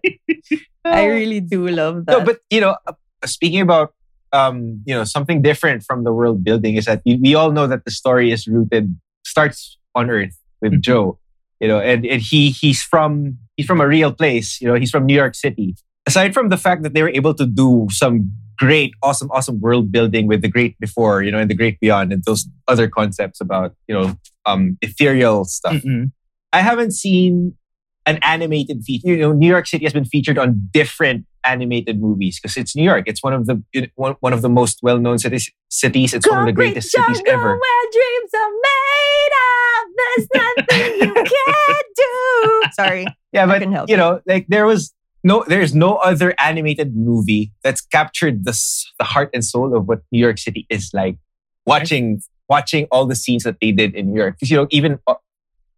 [0.85, 2.19] I really do love that.
[2.19, 2.93] No, but you know, uh,
[3.27, 3.93] speaking about
[4.35, 7.85] um, you know, something different from the world building is that we, all know that
[7.85, 8.95] the story is rooted
[9.25, 10.81] starts on Earth with Mhm.
[10.81, 11.19] Joe.
[11.61, 14.61] You know, and, and he he's from he's from a real place.
[14.61, 15.77] You know, he's from New York City.
[16.07, 19.91] Aside from the fact that they were able to do some great, awesome, awesome world
[19.91, 23.41] building with the Great Before, you know, and the Great Beyond, and those other concepts
[23.41, 25.75] about you know um, ethereal stuff.
[25.81, 26.11] Mm-mm.
[26.53, 27.55] I haven't seen
[28.07, 29.09] an animated feature.
[29.09, 32.83] You know, New York City has been featured on different animated movies because it's New
[32.83, 33.05] York.
[33.07, 35.51] It's one of the it- one, one of the most well known cities.
[35.71, 36.15] Cities.
[36.15, 37.59] It's one of the Concrete greatest cities ever.
[37.59, 39.85] Where dreams are made of.
[39.97, 42.63] There's nothing you can't do.
[42.73, 43.07] Sorry.
[43.33, 43.97] Yeah, but you you.
[43.97, 44.93] know, like there was
[45.25, 48.53] no, there's no other animated movie that's captured the
[48.99, 51.17] the heart and soul of what New York City is like.
[51.67, 54.99] Watching watching all the scenes that they did in New York, 'Cause, you know, even.
[55.07, 55.15] Uh,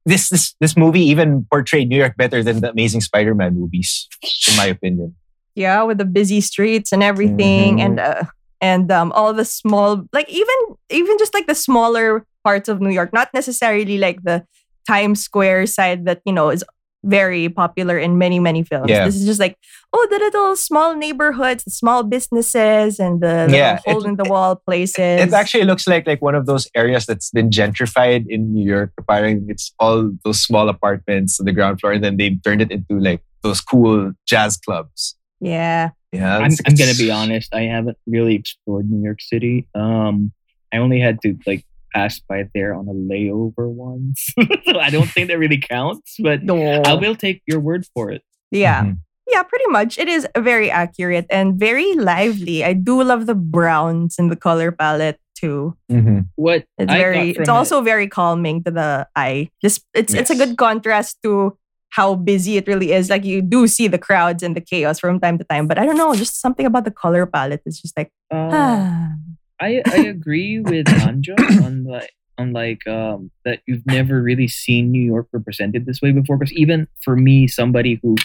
[0.06, 4.08] this, this this movie even portrayed New York better than the Amazing Spider-Man movies,
[4.48, 5.14] in my opinion.
[5.54, 8.24] Yeah, with the busy streets and everything, and uh,
[8.60, 10.54] and um, all the small, like even
[10.90, 14.46] even just like the smaller parts of New York, not necessarily like the
[14.86, 16.64] Times Square side that you know is
[17.04, 18.90] very popular in many many films.
[18.90, 19.04] Yeah.
[19.04, 19.56] This is just like
[19.92, 24.16] oh the little small neighborhoods, the small businesses, and the little Yeah, it- hole in
[24.16, 24.98] the wall places.
[24.98, 28.92] It actually looks like like one of those areas that's been gentrified in New York.
[28.98, 32.70] Apparently, it's all those small apartments on the ground floor, and then they turned it
[32.70, 35.16] into like those cool jazz clubs.
[35.40, 35.90] yeah.
[36.12, 37.54] Yeah, I'm, it's- I'm gonna be honest.
[37.54, 39.68] I haven't really explored New York City.
[39.74, 40.32] Um,
[40.72, 41.65] I only had to like
[41.96, 44.30] pass by there on a layover once,
[44.66, 46.16] so I don't think that really counts.
[46.20, 46.56] But No.
[46.84, 48.22] I will take your word for it.
[48.50, 48.84] Yeah.
[48.84, 48.98] Mhm.
[49.32, 49.98] Yeah, pretty much.
[49.98, 52.62] It is very accurate and very lively.
[52.62, 55.74] I do love the browns and the color palette too.
[55.90, 56.28] Mhm.
[56.36, 59.50] What It's I very it's it- also very calming to the eye.
[59.60, 61.58] Just it's it's a good contrast to
[61.90, 63.10] how busy it really is.
[63.10, 65.86] Like you do see the crowds and the chaos from time to time, but I
[65.86, 69.12] don't know, just something about the color palette is just like uh, ah.
[69.60, 74.90] I I agree with Anja on like on like um that you've never really seen
[74.90, 76.36] New York represented this way before.
[76.36, 78.16] Because even for me, somebody who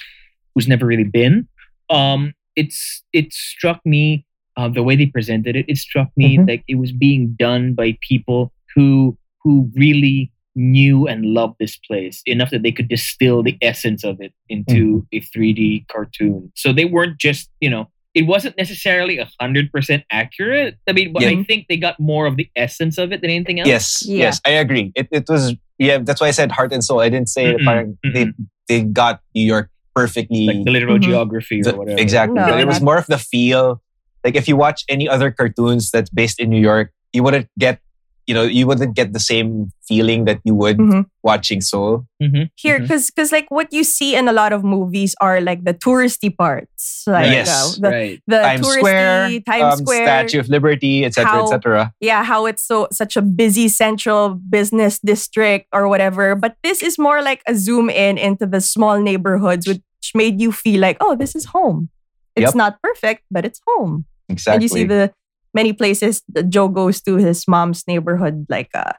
[0.54, 1.48] who's never really been,
[1.90, 4.26] um, it's it struck me
[4.58, 5.66] uh, the way they presented it.
[5.70, 6.48] It struck me Mhm.
[6.50, 12.22] like it was being done by people who who really knew and loved this place
[12.26, 16.52] enough that they could distill the essence of it into a 3D cartoon.
[16.56, 20.78] So they weren't just you know it wasn't necessarily a hundred percent accurate.
[20.88, 23.60] I mean, but I think they got more of the essence of it than anything
[23.60, 23.68] else.
[23.68, 24.18] Yes, Yeah.
[24.26, 24.92] yes, I agree.
[24.96, 25.98] It it was yeah.
[26.00, 27.00] That's why I said heart and soul.
[27.00, 28.28] I didn't say Mm-mm, parang they
[28.68, 30.46] they got New York perfectly.
[30.48, 31.04] like the literal Mhm.
[31.04, 32.00] geography or The- whatever.
[32.00, 32.36] Exactly.
[32.36, 33.82] No, but it was more of the feel.
[34.24, 37.80] Like if you watch any other cartoons that's based in New York, you wouldn't get,
[38.28, 41.06] you know, you wouldn't get the same feeling that you would Mhm.
[41.24, 42.06] watching Soul.
[42.22, 45.64] Mhm, Here, because because like what you see in a lot of movies are like
[45.66, 47.50] the touristy parts, like Yes.
[47.50, 48.20] uh, the right.
[48.28, 51.92] the Times touristy Square, Times um, Square, Statue of Liberty, etc., How- etc.
[52.00, 56.36] yeah, how it's so such a busy central business district or whatever.
[56.36, 59.82] But this is more like a zoom in into the small neighborhoods, which
[60.16, 61.90] made you feel like, oh, this is home.
[62.36, 62.56] It's Yep.
[62.56, 64.06] not perfect, but it's home.
[64.30, 64.54] Exactly.
[64.56, 65.12] And you see the
[65.54, 68.94] many places that Joe goes to his mom's neighborhood, like uh,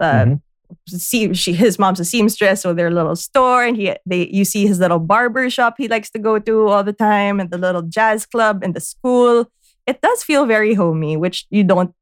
[0.00, 0.40] uh, Mhm.
[0.88, 4.66] see she his mom's a seamstress, so their little store, and he they you see
[4.66, 7.82] his little barber shop he likes to go to all the time, and the little
[7.82, 9.46] jazz club and the school.
[9.86, 11.92] It does feel very homey, which you don't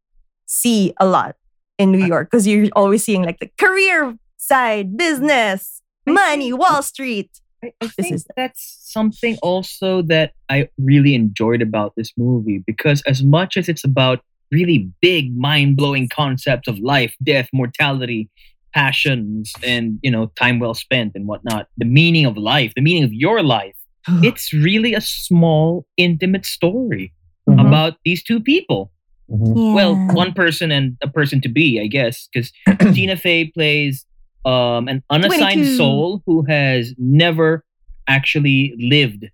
[0.47, 1.35] see a lot
[1.79, 7.31] in New York because you're always seeing like the career side, business, money, Wall Street.
[7.65, 12.63] I, I This think is- that's something also that I really enjoyed about this movie
[12.67, 14.21] because as much as it's about
[14.51, 18.29] really big, mind blowing concepts of life, death, mortality,
[18.75, 23.05] passions, and you know, time well spent and whatnot, the meaning of life, the meaning
[23.05, 23.77] of your life,
[24.23, 27.13] it's really a small, intimate story
[27.49, 27.67] Mhm.
[27.67, 28.93] about these two people.
[29.29, 29.75] Mhm.
[29.75, 32.53] Well, one person and a person to be, I guess, because
[32.95, 34.07] Tina Fey plays
[34.45, 35.77] um, an unassigned 22.
[35.77, 37.65] soul who has never
[38.09, 39.27] actually lived,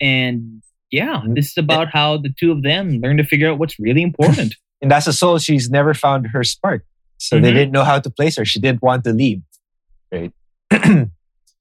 [0.00, 1.34] and yeah, Mhm.
[1.36, 4.56] this is about how the two of them learn to figure out what's really important.
[4.82, 5.36] And that's a soul.
[5.36, 6.84] She's never found her spark,
[7.18, 7.54] so they Mhm.
[7.54, 8.46] didn't know how to place her.
[8.46, 9.42] She didn't want to leave.
[10.10, 10.32] Right.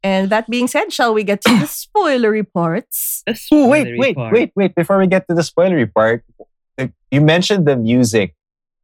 [0.02, 3.22] And that being said, shall we get to the spoilery parts?
[3.28, 4.32] The Oh wait, spoilery wait, part.
[4.34, 4.72] wait, wait!
[4.76, 6.24] Before we get to the spoilery part,
[7.12, 8.36] you mentioned the music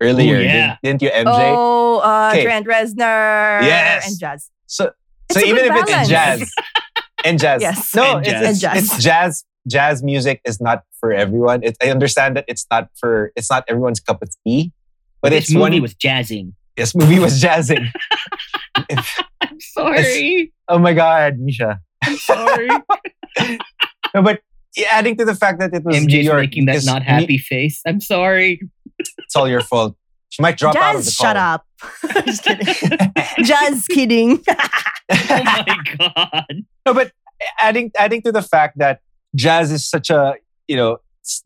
[0.04, 0.36] earlier.
[0.36, 0.76] Ooh, yeah.
[0.84, 1.56] didn't, didn't you, MJ?
[1.56, 2.44] Oh, uh, Okay.
[2.44, 4.08] Trent Reznor Yes.
[4.10, 4.50] and Jazz.
[4.68, 4.92] So,
[5.30, 6.52] It's so even good if it's jazz
[7.26, 7.96] and jazz, Yes.
[7.96, 8.42] no, And it's, jazz.
[8.44, 8.84] it's, And jazz.
[8.96, 9.44] it's jazz.
[9.68, 11.64] Jazz music is not for everyone.
[11.64, 14.72] It, I understand that it's not for it's not everyone's cup of tea,
[15.22, 15.82] but this it's movie one.
[15.82, 16.54] was jazzing.
[16.78, 17.90] this movie was jazzing.
[18.90, 20.54] If- I'm sorry.
[20.70, 21.80] oh my god, Misha.
[22.04, 22.70] I'm sorry.
[24.14, 24.42] No, but
[24.92, 27.82] adding to the fact that it was New MJ's York, making that not happy face.
[27.88, 28.62] I'm sorry.
[29.00, 29.96] It's all your fault.
[30.36, 31.28] She might drop out of the Jazz, call.
[31.28, 31.66] shut up.
[32.26, 33.14] Just kidding.
[33.46, 34.44] Jazz kidding.
[34.50, 36.64] Oh my god.
[36.86, 37.14] no, but
[37.58, 39.00] adding adding to the fact that
[39.34, 40.36] jazz is such a
[40.68, 40.98] you know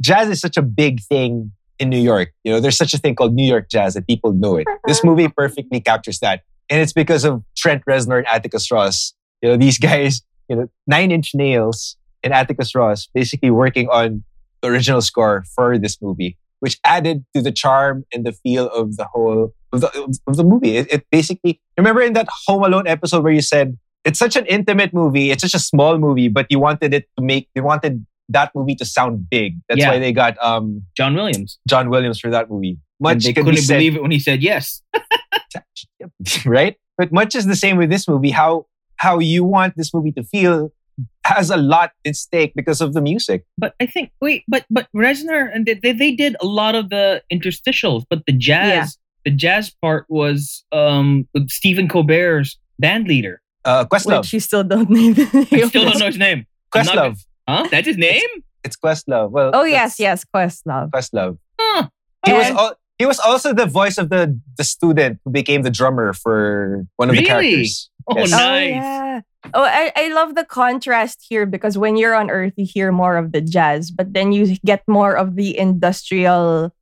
[0.01, 2.29] jazz is such a big thing in New York.
[2.43, 4.65] You know, there's such a thing called New York jazz that people know it.
[4.87, 9.13] This movie perfectly captures that, and it's because of Trent Reznor and Atticus Ross.
[9.43, 14.23] You know, these guys, you know, Nine Inch Nails and Atticus Ross basically working on
[14.61, 18.95] the original score for this movie, which added to the charm and the feel of
[18.97, 20.77] the whole of the, of the movie.
[20.77, 24.45] It, it basically remember in that Home Alone episode where you said it's such an
[24.45, 28.05] intimate movie, it's such a small movie, but you wanted it to make you wanted
[28.29, 29.55] that movie to sound big.
[29.67, 29.91] That's Yeah.
[29.91, 31.59] why they got um John Williams.
[31.67, 32.71] John Williams for that movie.
[32.71, 34.81] And Much they couldn't said, believe it when he said yes.
[36.45, 36.75] right?
[36.97, 38.31] But much is the same with this movie.
[38.31, 38.65] How
[38.97, 40.71] how you want this movie to feel
[41.25, 43.45] has a lot at stake because of the music.
[43.57, 46.89] But I think wait, but but Reznor and they, they, they did a lot of
[46.89, 53.41] the interstitials, but the jazz the jazz part was um with Stephen Colbert's band leader.
[53.65, 55.19] Uh, Questlove, Which you still don't need.
[55.19, 56.45] I still don't know his name.
[56.73, 57.67] I'm not Questlove, Huh?
[57.69, 58.27] That's his name?
[58.63, 59.31] it's Questlove.
[59.31, 60.89] Well, Oh yes, that's yes, Questlove.
[60.91, 61.37] Questlove.
[61.59, 61.89] Huh.
[62.25, 65.61] He was And- al- he was also the voice of the the student who became
[65.61, 67.89] the drummer for one of the characters.
[68.07, 68.31] Oh, Yes.
[68.31, 68.41] nice.
[68.41, 69.21] Oh yeah.
[69.53, 73.15] Oh, I, I love the contrast here because when you're on Earth, you hear more
[73.17, 76.73] of the jazz, but then you get more of the industrial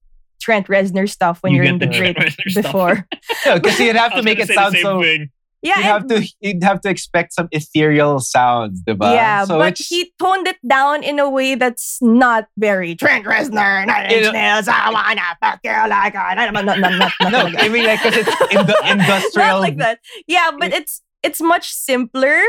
[0.42, 3.08] Trent Reznor stuff when You you are in the the Trent great before.
[3.54, 5.02] because you'd have to make it sound so.
[5.02, 5.30] thing.
[5.64, 9.12] Yeah, You'd have to you'd have to expect some ethereal sounds, diba?
[9.14, 13.26] yeah, so but it's- he toned it down in a way that's not very Trent
[13.26, 16.80] Reznor, nine You inch know- nails, I wanna fuck you like a not, not, not,
[16.80, 17.40] not, not no.
[17.60, 19.48] I mean like because it's in the industrial.
[19.48, 20.00] not like that.
[20.28, 22.40] Yeah, but it's it's much simpler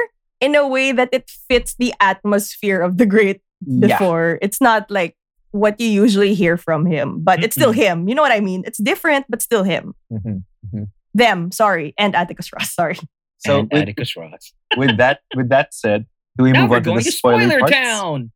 [0.41, 3.89] in a way that it fits the atmosphere of the great Yeah.
[3.89, 4.39] before.
[4.43, 5.17] It's not like
[5.51, 8.09] what you usually hear from him, but it's still him.
[8.09, 8.63] You know what I mean?
[8.67, 9.95] It's different, but still him.
[10.13, 10.43] Mhm.
[11.15, 12.99] Them, sorry, and Atticus Ross, sorry.
[13.39, 14.53] So and with, Atticus Ross.
[14.77, 17.69] with that with that said, do we Now move on to the spoiler, Spoiler?
[17.69, 18.31] Town.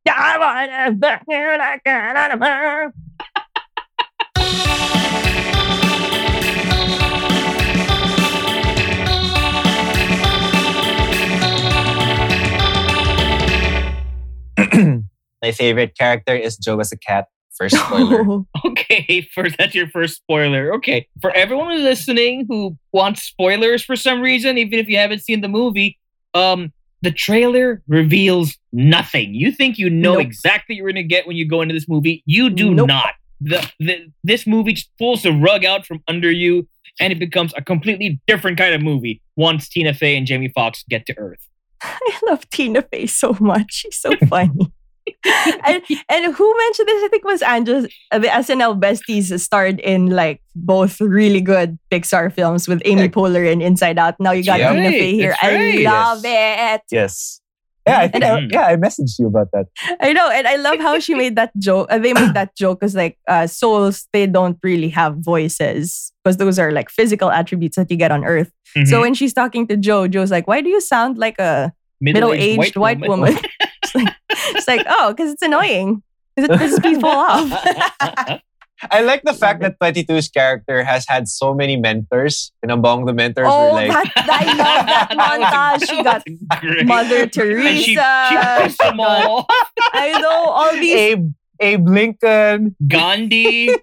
[15.43, 17.27] My favorite character is Joe as a cat.
[17.57, 18.43] First spoiler.
[18.65, 20.73] Okay, first that's your first spoiler.
[20.75, 25.21] Okay, for everyone who's listening who wants spoilers for some reason, even if you haven't
[25.21, 25.99] seen the movie,
[26.35, 29.35] um, the trailer reveals nothing.
[29.35, 30.23] You think you know Nope.
[30.23, 32.23] exactly what you're gonna get when you go into this movie.
[32.27, 32.89] You do Nope.
[32.89, 33.15] not.
[33.41, 36.67] The, the this movie just pulls the rug out from under you,
[37.01, 40.85] and it becomes a completely different kind of movie once Tina Fey and Jamie Foxx
[40.89, 41.47] get to Earth.
[41.85, 43.73] I love Tina Fey so much.
[43.73, 44.73] She's so funny.
[45.67, 47.03] and, and who mentioned this?
[47.05, 47.87] I think it was Andrew.
[48.13, 53.51] uh, The SNL besties starred in like both really good Pixar films with Amy Poehler
[53.51, 54.15] in Inside Out.
[54.21, 54.71] Now you got Yeah.
[54.73, 55.31] Tina Right, Fey here.
[55.31, 55.85] that's I right.
[55.85, 56.83] love it.
[56.93, 57.41] yes.
[57.87, 58.53] Yeah, I think I, Mhm.
[58.53, 59.67] yeah, I messaged you about that.
[60.01, 61.89] I know, and I love how she made that joke.
[61.91, 66.37] Uh, they made that joke because like uh, souls, they don't really have voices because
[66.37, 68.53] those are like physical attributes that you get on Earth.
[68.77, 68.87] Mm-hmm.
[68.87, 72.77] So when she's talking to Joe, Joe's like, "Why do you sound like a middle-aged
[72.77, 73.37] white, woman?"
[73.83, 76.03] it's like, it's like, oh, because it's annoying.
[76.37, 78.41] Because it pisses people off.
[78.91, 83.13] I like the fact that 22's character has had so many mentors, and among the
[83.13, 85.89] mentors were oh, like that, I love that montage.
[85.89, 86.23] She got
[86.61, 86.87] Great.
[86.87, 87.79] Mother Teresa.
[87.83, 89.47] she, she pissed them all.
[89.93, 90.95] I know all these.
[90.95, 93.69] Abe Abe Lincoln, Gandhi.
[93.69, 93.79] and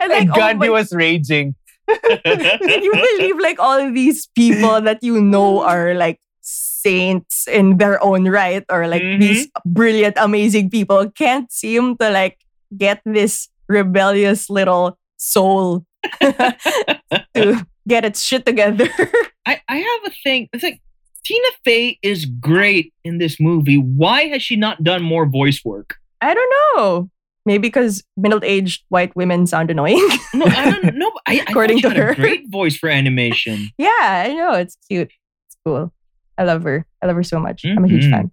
[0.00, 1.54] and like, oh Gandhi my was raging.
[1.88, 8.02] Can you believe like all these people that you know are like saints in their
[8.02, 9.18] own right or like Mhm.
[9.20, 12.38] these brilliant, amazing people can't seem to like
[12.76, 15.84] get this rebellious little soul
[16.20, 18.88] to get its shit together.
[19.46, 20.48] I, I have a thing.
[20.52, 20.80] It's like
[21.24, 23.76] Tina Fey is great in this movie.
[23.76, 25.96] Why has she not done more voice work?
[26.20, 27.10] I don't know.
[27.46, 30.06] Maybe because middle-aged white women sound annoying.
[30.34, 31.10] No, I don't know.
[31.26, 32.14] I, I According to her.
[32.14, 33.68] great voice for animation.
[33.78, 34.52] yeah, I know.
[34.52, 35.10] It's cute.
[35.48, 35.92] It's cool.
[36.38, 36.86] I love her.
[37.02, 37.64] I love her so much.
[37.64, 38.10] I'm a huge Mhm.
[38.10, 38.32] fan.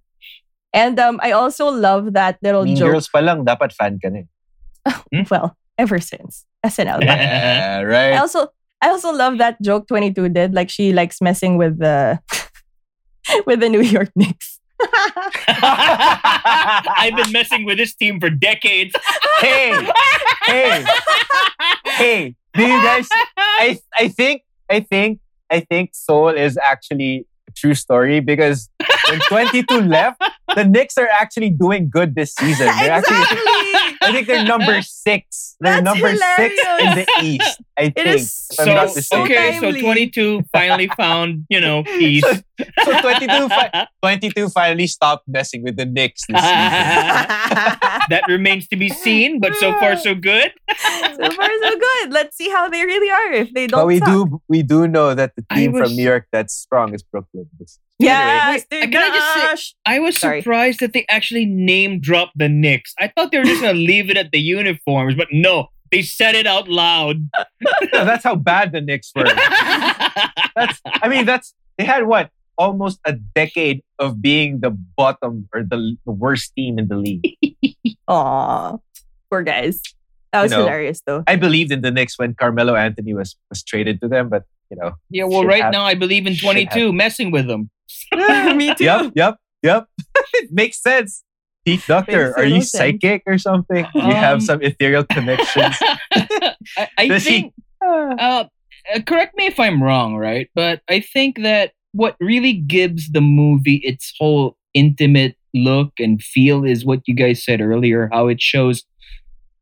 [0.73, 2.91] And um, I also love that little Mean joke.
[2.91, 4.23] Girls pa lang, dapat fan ka na.
[4.87, 5.23] eh.
[5.31, 6.45] Well, ever since.
[6.65, 7.03] SNL.
[7.03, 8.17] Yeah, I right.
[8.19, 8.47] also
[8.81, 10.53] I also love that joke 22 did.
[10.53, 12.19] Like she likes messing with the
[13.45, 14.59] with the New York Knicks.
[15.47, 18.93] I've been messing with this team for decades.
[19.39, 19.73] hey,
[20.45, 20.85] hey,
[21.85, 22.35] hey.
[22.53, 23.07] Do you guys?
[23.37, 28.69] I I think I think I think Soul is actually a true story because
[29.09, 30.21] when 22 left,
[30.55, 32.67] the Knicks are actually doing good this season.
[32.67, 33.17] They're actually
[34.01, 35.55] I think they're number six.
[35.59, 37.05] They're That's number six in the.
[37.23, 37.61] East.
[37.77, 38.07] I It think.
[38.07, 42.23] is if So not okay, so 22 finally found, you know, peace.
[42.83, 46.53] So 22, fi- 22 finally stopped messing with the Knicks this season.
[48.09, 50.51] that remains to be seen, but so far so good.
[50.79, 52.11] so far so good.
[52.11, 54.07] Let's see how they really are if they don't But we suck.
[54.07, 57.49] do we do know that the team was- from New York that's strong is Brooklyn.
[57.99, 59.75] Yes, Wait, I just say- gosh.
[59.85, 60.41] I was Sorry.
[60.41, 62.93] surprised that they actually name dropped the Knicks.
[62.99, 66.35] I thought they were just gonna leave it at the uniforms, but no, they said
[66.35, 67.27] it out loud.
[67.93, 69.23] No, that's how bad the Knicks were.
[70.55, 75.61] That's I mean that's they had what almost a decade of being the bottom or
[75.61, 77.37] the, the worst team in the league.
[78.07, 78.77] Aw,
[79.29, 79.79] poor guys.
[80.33, 81.23] That was You know, hilarious though.
[81.27, 84.77] I believed in the Knicks when Carmelo Anthony was was traded to them, but you
[84.77, 84.93] know.
[85.09, 87.69] yeah, well, right hap- now I believe in 22, messing with them.
[88.55, 88.83] Me too.
[88.85, 89.85] Yep, yep, yep.
[90.33, 91.23] it makes sense.
[91.65, 92.71] Pete Docter, are you total sense.
[92.71, 93.85] psychic or something?
[93.93, 95.75] you have Um, some ethereal connections.
[96.77, 97.53] I, I Does he- think
[97.85, 98.45] uh, uh,
[99.05, 100.49] correct me if I'm wrong, right?
[100.55, 106.63] But I think that what really gives the movie its whole intimate look and feel
[106.63, 108.83] is what you guys said earlier, how it shows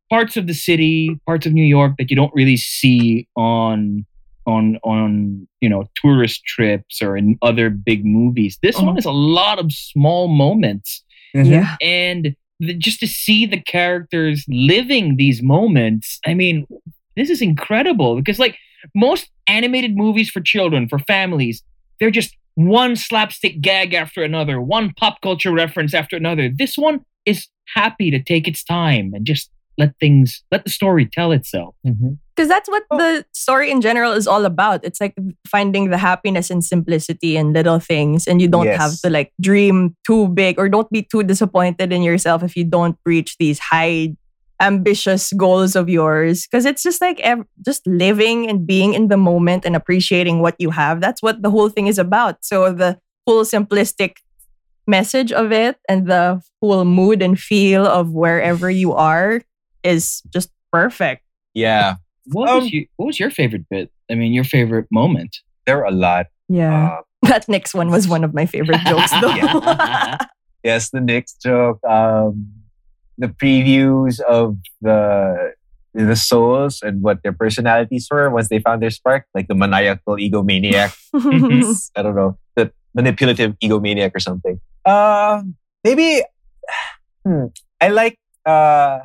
[0.09, 4.05] parts of the city, parts of New York that you don't really see on
[4.45, 8.57] on on you know tourist trips or in other big movies.
[8.61, 8.99] This one Mhm.
[8.99, 11.03] is a lot of small moments
[11.33, 11.75] Yeah.
[11.81, 16.65] and the, just to see the characters living these moments i mean
[17.17, 18.55] this is incredible because like
[18.93, 21.61] most animated movies for children for families
[21.99, 27.01] they're just one slapstick gag after another one pop culture reference after another this one
[27.25, 31.75] is happy to take its time and just let things let the story tell itself
[31.85, 32.13] mm-hmm.
[32.35, 32.97] Because that's what Oh.
[32.97, 34.83] the story in general is all about.
[34.83, 35.15] It's like
[35.47, 38.77] finding the happiness and simplicity in little things, and you don't Yes.
[38.77, 42.65] have to like dream too big or don't be too disappointed in yourself if you
[42.65, 44.17] don't reach these high,
[44.61, 46.45] ambitious goals of yours.
[46.45, 50.55] Because it's just like ev- just living and being in the moment and appreciating what
[50.59, 50.99] you have.
[50.99, 52.43] That's what the whole thing is about.
[52.43, 54.17] So the full simplistic
[54.87, 59.41] message of it and the full mood and feel of wherever you are
[59.85, 61.21] is just perfect.
[61.53, 61.95] Yeah,
[62.33, 65.79] what, Um, was you, what was your favorite bit i mean your favorite moment there
[65.81, 66.27] are a lot.
[66.49, 66.99] Yeah.
[66.99, 69.33] Uh, That next one was one of my favorite jokes, though.
[70.63, 71.81] yes, the Knicks joke.
[71.83, 72.53] Um,
[73.17, 75.53] the previews of the
[75.95, 80.17] the souls and what their personalities were once they found their spark, like the maniacal
[80.21, 80.93] egomaniac.
[81.97, 84.59] I don't know, the manipulative egomaniac or something.
[84.85, 85.41] Uh,
[85.83, 86.21] maybe
[87.25, 87.45] hmm,
[87.81, 88.99] I like uh,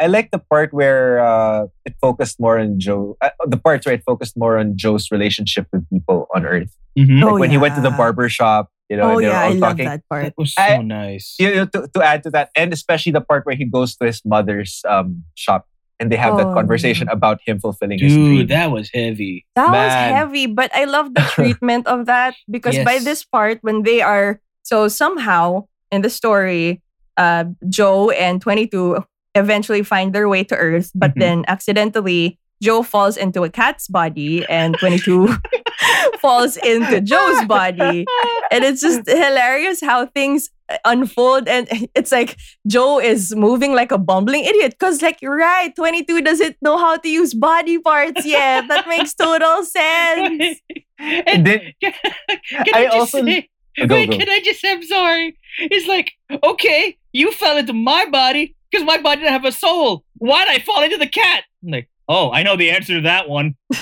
[0.00, 3.16] I like the part where uh, it focused more on Joe.
[3.20, 6.74] Uh, the parts where it focused more on Joe's relationship with people on Earth.
[6.98, 7.22] Mhm.
[7.22, 9.32] Like Oh, when he went to the barber shop, you know, oh and they were
[9.32, 10.24] yeah, all I love that part.
[10.24, 13.20] that was so I- nice You know, to, to add to that, and especially the
[13.20, 15.66] part where he goes to his mother's um, shop
[16.00, 18.38] and they have that Oh, conversation about him fulfilling his dream.
[18.38, 22.76] dude that was heavy That was heavy, but I love the treatment of that because
[22.84, 26.82] by this part, when they are so somehow in the story,
[27.16, 29.02] uh, Joe and 22
[29.34, 31.20] eventually find their way to Earth, but Mhm.
[31.20, 35.28] then accidentally Joe falls into a cat's body and 22
[36.20, 38.06] falls into Joe's body.
[38.50, 40.48] And it's just hilarious how things
[40.84, 41.48] unfold.
[41.48, 44.72] And it's like Joe is moving like a bumbling idiot.
[44.78, 48.68] Because, like, you're right, 22 doesn't know how to use body parts yet.
[48.68, 50.60] That makes total sense.
[50.98, 51.92] And and then can
[52.72, 53.48] I I, just also- say,
[53.88, 54.16] Go, wait, go.
[54.18, 55.36] can I just say, I'm sorry.
[55.58, 56.12] It's like,
[56.44, 60.04] okay, you fell into my body because my body didn't have a soul.
[60.14, 61.44] Why'd I fall into the cat?
[61.62, 63.54] I'm like, oh, I know the answer to that one.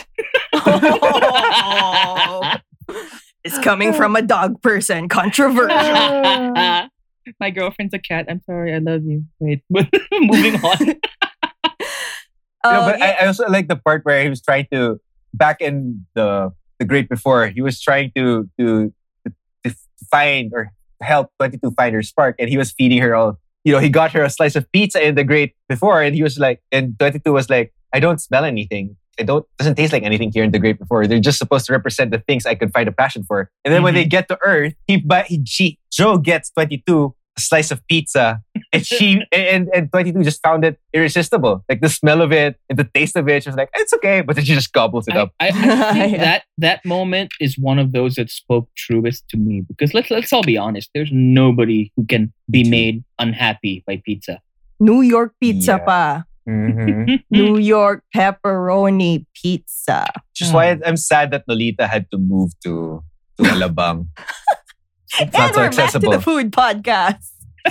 [3.42, 5.08] it's coming from a dog person.
[5.08, 5.70] Controversial.
[7.40, 8.26] my girlfriend's a cat.
[8.28, 8.74] I'm sorry.
[8.74, 9.24] I love you.
[9.38, 10.94] Wait, moving on.
[12.64, 13.16] Yeah, Oh, but yeah.
[13.20, 15.00] I, I also like the part where he was trying to
[15.34, 17.48] back in the the great before.
[17.48, 18.92] He was trying to to
[19.26, 19.32] to,
[19.64, 19.74] to
[20.10, 20.70] find or
[21.00, 23.38] help Twenty Two find her spark, and he was feeding her all.
[23.64, 26.22] You know, he got her a slice of pizza in the great before, and he
[26.22, 28.96] was like, and Twenty Two was like, I don't smell anything.
[29.18, 31.06] It don't doesn't taste like anything here in the great before.
[31.06, 33.50] They're just supposed to represent the things I could find a passion for.
[33.64, 33.96] And then when Mhm.
[33.98, 37.80] they get to Earth, he but he she Joe gets Twenty Two a slice of
[37.88, 38.40] pizza,
[38.72, 41.64] and she and and 22 just found it irresistible.
[41.68, 43.42] Like the smell of it and the taste of it.
[43.42, 45.32] She was like, it's okay, but then she just gobbles it I, up.
[45.40, 45.52] I, I
[45.92, 46.18] think Yeah.
[46.24, 50.32] that that moment is one of those that spoke truest to me because let's let's
[50.32, 50.90] all be honest.
[50.94, 54.40] There's nobody who can be made unhappy by pizza.
[54.80, 55.78] New York pizza Yeah.
[55.78, 56.24] pa.
[56.48, 57.22] Mhm.
[57.30, 60.04] New York pepperoni pizza.
[60.32, 63.02] Which is why I'm sad that Nolita had to move to
[63.38, 64.08] to Alabang.
[65.20, 66.12] It's not and so we're back to accessible.
[66.12, 67.20] the food podcast.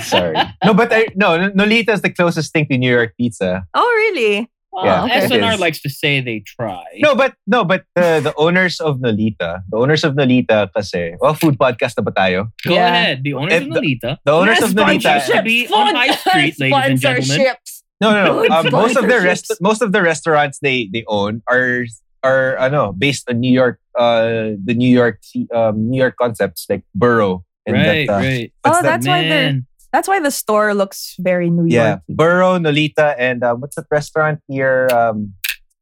[0.02, 0.36] Sorry.
[0.64, 3.64] No, but I, no, Nolita is the closest thing to New York pizza.
[3.74, 4.48] Oh, really?
[4.72, 5.12] Well, Yeah, okay.
[5.28, 5.60] S&R It is.
[5.60, 6.82] likes to say they try.
[6.96, 11.34] No, but no, but the the owners of Nolita, the owners of Nolita kasi, well,
[11.34, 12.48] food podcast na ba tayo?
[12.64, 12.88] Go Yeah.
[12.88, 13.20] ahead.
[13.22, 14.10] The owners Eh, of the- Nolita.
[14.24, 15.20] The owners of Nolita.
[15.28, 17.28] Should be on High Street, ladies and gentlemen.
[17.36, 17.84] Sponsorships.
[18.00, 18.48] No, no, no.
[18.48, 21.84] Um, most of the rest, most of the restaurants they they own are
[22.24, 25.20] are ano based on New York, uh, the New York
[25.54, 28.52] um, New York concepts like Burrow and Right, that, uh, right.
[28.62, 28.88] what's Oh, that?
[28.88, 29.60] that's why they're
[29.92, 32.00] that's why the store looks very New yeah, York.
[32.08, 35.34] Burrow, Nolita, and um, what's that restaurant near um,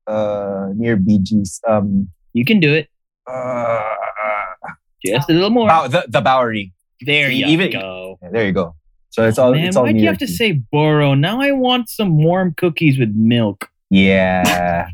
[0.06, 1.60] uh, near BG's?
[1.66, 2.88] Um, You can do it.
[3.26, 3.82] uh,
[5.04, 5.68] Just a little more.
[5.68, 6.72] Bow- the the Bowery.
[7.06, 8.18] there you even- go.
[8.22, 8.74] Yeah, there you go.
[9.10, 10.36] So it's all Man, it's all why do you have to York-y.
[10.54, 11.14] say borough?
[11.14, 13.66] Now I want some warm cookies with milk.
[13.90, 14.86] Yeah.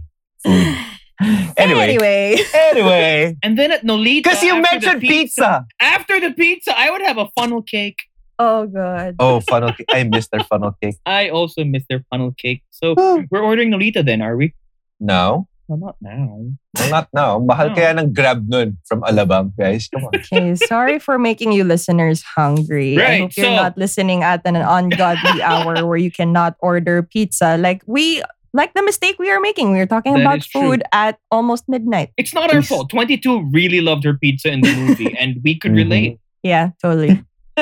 [1.22, 1.52] Food.
[1.56, 2.36] anyway, Anyway.
[2.54, 5.64] anyway, And then at Nolita, because you mentioned pizza.
[5.80, 8.04] After the pizza, I would have a funnel cake.
[8.38, 9.16] Oh god.
[9.18, 9.88] Oh, funnel cake.
[9.88, 10.96] I missed their funnel cake.
[11.06, 12.62] I also miss their funnel cake.
[12.70, 12.92] So
[13.30, 14.52] we're ordering Nolita then, are we?
[15.00, 16.36] No, Well, not now.
[16.78, 17.38] no, not now.
[17.40, 17.74] Mahal No.
[17.74, 19.88] kaya ng grab nun from Alabang, guys.
[19.88, 20.12] Come on.
[20.14, 22.94] Okay, sorry for making you listeners hungry.
[22.96, 27.02] I Right, hope you're so- not listening at an ungodly hour where you cannot order
[27.02, 27.56] pizza.
[27.56, 28.20] Like we
[28.56, 29.72] like the mistake we are making.
[29.72, 30.60] We are talking That about is true.
[30.72, 32.10] food at almost midnight.
[32.16, 32.88] It's not our fault.
[32.90, 36.18] 22 really loved her pizza in the movie, and we could relate.
[36.42, 37.22] Yeah, totally.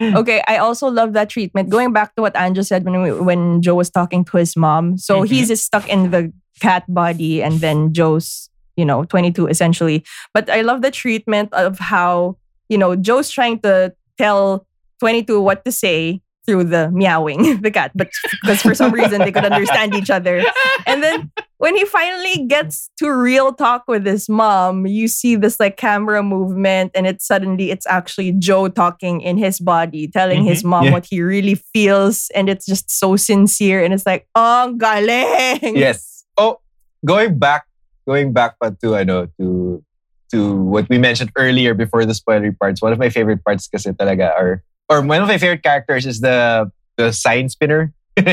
[0.00, 1.68] okay, I also love that treatment.
[1.70, 4.96] Going back to what Andrew said when we, when Joe was talking to his mom.
[4.98, 5.28] So Mhm.
[5.28, 10.04] he's just stuck in the cat body, and then Joe's, you know, 22 essentially.
[10.34, 12.36] But I love the treatment of how,
[12.68, 14.66] you know, Joe's trying to tell
[15.00, 18.08] 22 what to say through the meowing, the cat, but
[18.40, 20.42] because for some reason they could understand each other.
[20.86, 25.60] And then when he finally gets to real talk with his mom, you see this
[25.60, 30.60] like camera movement, and it's suddenly it's actually Joe talking in his body, telling his
[30.60, 30.70] mm-hmm.
[30.70, 30.92] mom Yeah.
[30.92, 35.76] what he really feels, and it's just so sincere, and it's like, oh, galing.
[35.76, 36.24] yes.
[36.38, 36.60] Oh,
[37.04, 37.66] going back,
[38.08, 39.84] going back pa to I know to
[40.32, 42.80] to what we mentioned earlier before the spoilery parts.
[42.80, 46.20] One of my favorite parts kasi talaga are or one of my favorite characters is
[46.20, 47.92] the the sign spinner.
[48.18, 48.24] so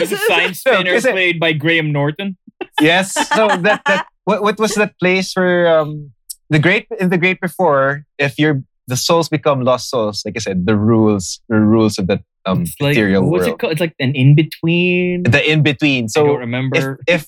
[0.00, 2.36] it's a sign spinner kasi- played by Graham Norton.
[2.80, 3.12] yes.
[3.34, 6.10] So that that what what was that place where um
[6.50, 10.40] the great in the great before if you're the souls become lost souls like I
[10.40, 13.72] said the rules the rules of that um It's like ethereal what's world it called?
[13.72, 15.22] It's like an in between.
[15.24, 16.98] the in between I don't so if remember.
[17.08, 17.26] if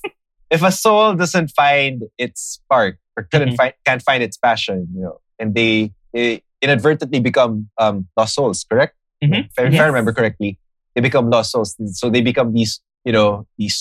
[0.51, 3.57] if a soul doesn't find its spark or couldn't Mhm.
[3.57, 8.59] find can't find its passion you know and they, they inadvertently become um lost souls
[8.71, 8.95] correct
[9.25, 9.47] Mhm.
[9.47, 10.51] if, I- if I remember correctly
[10.95, 12.73] they become lost souls so they become these
[13.07, 13.77] you know these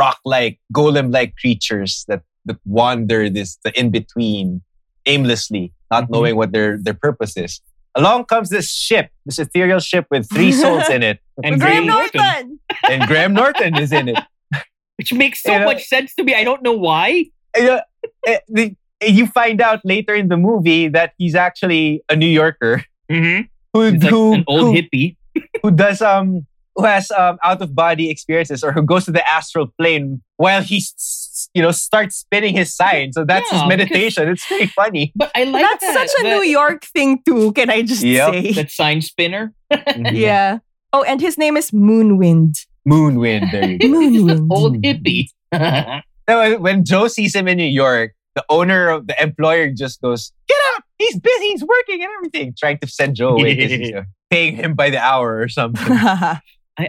[0.00, 4.60] rock like golem like creatures that that wander this the in between
[5.06, 6.10] aimlessly not Mhm.
[6.12, 7.52] knowing what their their purpose is
[8.00, 11.86] along comes this ship this ethereal ship with three souls in it and Graham Graham
[11.86, 12.46] Norton, Norton.
[12.92, 14.20] and Graham Norton is in it
[14.98, 16.32] which makes so You know- much sense to me.
[16.34, 17.08] I don't know why.
[17.56, 17.80] And, uh,
[18.26, 22.84] eh, the- you find out later in the movie that he's actually a New Yorker
[23.10, 23.42] Mm-hmm.
[23.72, 25.16] who like who, an old who, hippie.
[25.62, 26.46] who does um
[26.76, 30.60] who has um out of body experiences or who goes to the astral plane while
[30.62, 33.12] he s- you know starts spinning his sign.
[33.14, 34.28] So that's Yeah, his meditation.
[34.28, 35.12] It's pretty funny.
[35.16, 37.52] But I like That's that, such a that, New York thing too.
[37.52, 38.52] Can I just Yep, say?
[38.52, 39.54] that sign spinner.
[39.96, 40.58] Yeah.
[40.92, 42.66] Oh, and his name is Moonwind.
[42.86, 43.52] Moonwind.
[43.52, 43.86] There you go.
[43.88, 44.48] Moonwind.
[44.50, 45.28] old hippie.
[46.28, 50.00] So when- when Joe sees him in New York, the owner of the employer just
[50.00, 50.84] goes, "Get out!
[50.96, 51.48] He's busy.
[51.48, 55.40] He's working and everything." Trying to send Joe away uh, paying him by the hour
[55.40, 55.84] or something.
[55.90, 56.40] I,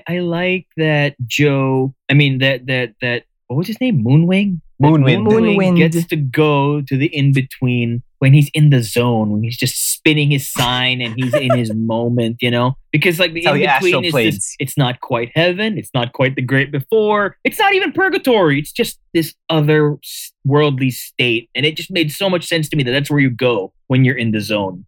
[0.07, 1.95] I like that Joe.
[2.07, 4.03] I mean that that that what was his name?
[4.03, 4.61] Moonwing.
[4.79, 5.27] That Moonwind.
[5.27, 5.77] Moonwind.
[5.77, 9.93] gets to go to the in between when he's in the zone when he's just
[9.93, 12.37] spinning his sign and he's in his moment.
[12.39, 14.35] You know, because like the in between is planes.
[14.35, 15.77] this, it's not quite heaven.
[15.77, 17.35] It's not quite the great before.
[17.43, 18.57] It's not even purgatory.
[18.59, 19.97] It's just this other
[20.45, 23.29] worldly state, and it just made so much sense to me that that's where you
[23.29, 24.85] go when you're in the zone.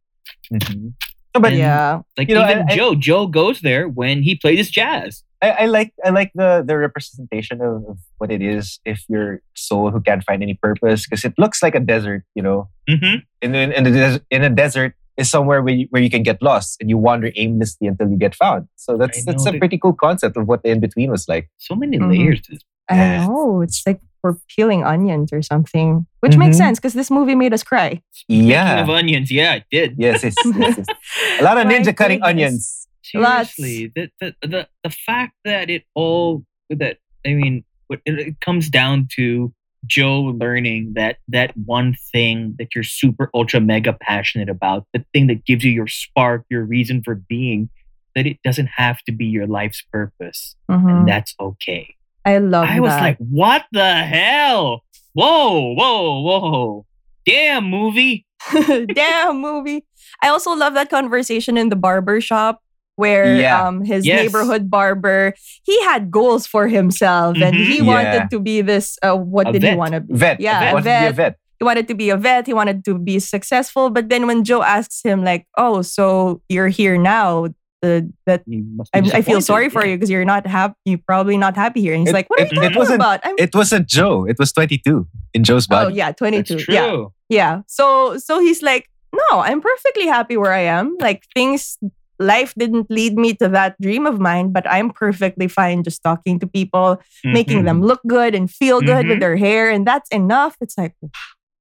[0.54, 0.94] Mhm.
[1.34, 2.00] But And- yeah.
[2.18, 5.24] Like You know, even I- I- Joe, Joe goes there when he plays his jazz.
[5.42, 9.42] I, I like I like the the representation of, of what it is if you're
[9.56, 12.70] soul who can't find any purpose because it looks like a desert, you know.
[12.90, 13.16] Mm-hmm.
[13.42, 16.24] In in, in, a des- in a desert, is somewhere where you, where you can
[16.24, 18.68] get lost and you wander aimlessly until you get found.
[18.76, 21.50] So that's I that's a pretty cool concept of what the in between was like.
[21.58, 22.12] So many Mhm.
[22.12, 22.42] layers.
[22.42, 22.62] to this.
[22.90, 23.62] I don't know.
[23.62, 26.60] It's like we're peeling onions or something, which makes Mhm.
[26.60, 28.02] sense because this movie made us cry.
[28.12, 28.82] Speaking Yeah.
[28.84, 29.96] of onions, yeah, it did.
[29.98, 32.81] Yes, it's, it's- it's- a lot of My ninja cutting goodness.
[33.20, 33.56] Lots.
[33.56, 38.70] Seriously, the, the the the fact that it all that I mean, it, it comes
[38.70, 39.54] down to
[39.86, 45.28] Joe learning that that one thing that you're super ultra mega passionate about, the thing
[45.28, 47.70] that gives you your spark, your reason for being,
[48.16, 51.00] that it doesn't have to be your life's purpose, Mhm.
[51.00, 51.96] and that's okay.
[52.24, 52.76] I love that.
[52.76, 54.84] I was like, what the hell?
[55.14, 56.86] Whoa, whoa, whoa!
[57.26, 58.26] Damn movie.
[58.94, 59.86] Damn movie.
[60.24, 62.62] I also love that conversation in the barber shop
[62.96, 63.68] where Yeah.
[63.68, 64.22] um his Yes.
[64.22, 65.34] neighborhood barber
[65.64, 67.66] he had goals for himself and Mhm.
[67.66, 67.84] he Yeah.
[67.84, 70.14] wanted to be this uh, what A did he want to be?
[70.14, 70.40] Vet.
[70.40, 71.16] Yeah, He a wants to be a vet.
[71.16, 71.36] vet.
[71.60, 72.48] He wanted to be a vet.
[72.48, 73.90] He wanted to be successful.
[73.92, 77.48] But then when Joe asks him like, "Oh, so you're here now?"
[77.84, 79.92] The, that You must be I, I feel sorry for Yeah.
[79.92, 80.76] you because you're not happy.
[80.86, 81.94] You're probably not happy here.
[81.94, 83.88] And he's It- like, "What are it- you it talking wasn't- about?" I'm It wasn't
[83.88, 84.26] Joe.
[84.30, 85.98] It was 22 in Joe's body oh body.
[85.98, 86.58] yeah, That's 22.
[86.60, 86.74] true.
[86.76, 87.62] Yeah, yeah.
[87.68, 90.96] So so he's like, no, I'm perfectly happy where I am.
[91.00, 91.78] Like things,
[92.22, 96.40] life didn't lead me to that dream of mine, but I'm perfectly fine just talking
[96.40, 97.66] to people, making Mhm.
[97.66, 99.22] them look good and feel good with Mhm.
[99.22, 100.56] their hair, and that's enough.
[100.62, 100.94] It's like,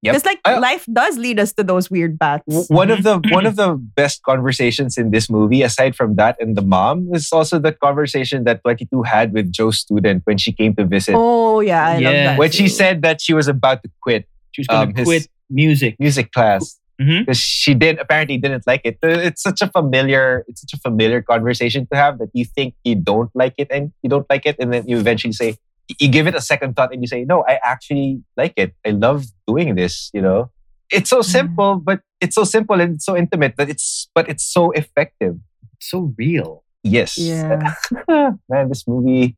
[0.02, 0.14] Yep.
[0.16, 2.70] it's like I- life does lead us to those weird paths.
[2.70, 6.56] One of the one of the best conversations in this movie, aside from that and
[6.56, 10.74] the mom, is also the conversation that 22 had with Joe's student when she came
[10.76, 11.14] to visit.
[11.16, 12.38] Oh yeah, I love that.
[12.38, 15.96] when she said that she was about to quit She's gonna um, his- quit music.
[16.00, 18.98] music class Because she did apparently didn't like it.
[19.02, 22.74] Uh, It's such a familiar, it's such a familiar conversation to have that you think
[22.84, 25.56] you don't like it and you don't like it, and then you eventually say
[25.98, 28.74] you give it a second thought and you say, no, I actually like it.
[28.86, 30.10] I love doing this.
[30.14, 30.50] You know,
[30.92, 31.24] it's so Mm.
[31.24, 35.36] simple, but it's so simple and it's so intimate that it's but it's so effective.
[35.80, 36.62] so real.
[36.82, 37.72] Yes, yeah,
[38.48, 39.36] man, this movie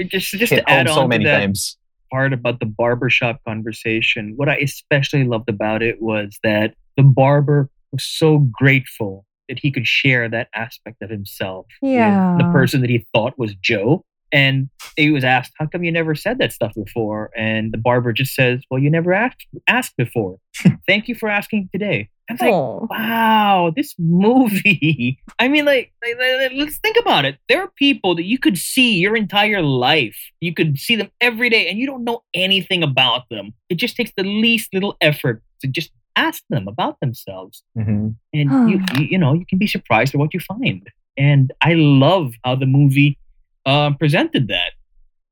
[0.00, 1.76] Just, just hit to add home so many to that times.
[2.12, 7.68] part about the barbershop conversation, what I especially loved about it was that the barber
[7.92, 12.36] was so grateful that he could share that aspect of himself Yeah.
[12.38, 14.04] the person that he thought was Joe.
[14.34, 18.14] And he was asked, "How come you never said that stuff before?" And the barber
[18.14, 20.38] just says, "Well, you never asked asked before.
[20.88, 25.18] Thank you for asking today." I was like, wow, this movie.
[25.38, 25.92] I mean, like,
[26.54, 27.36] let's think about it.
[27.48, 30.16] There are people that you could see your entire life.
[30.40, 33.52] You could see them every day, and you don't know anything about them.
[33.68, 38.14] It just takes the least little effort to just ask them about themselves, Mhm.
[38.34, 40.88] and you, you, you know, you can be surprised at what you find.
[41.16, 43.18] And I love how the movie
[43.66, 44.72] uh, presented that.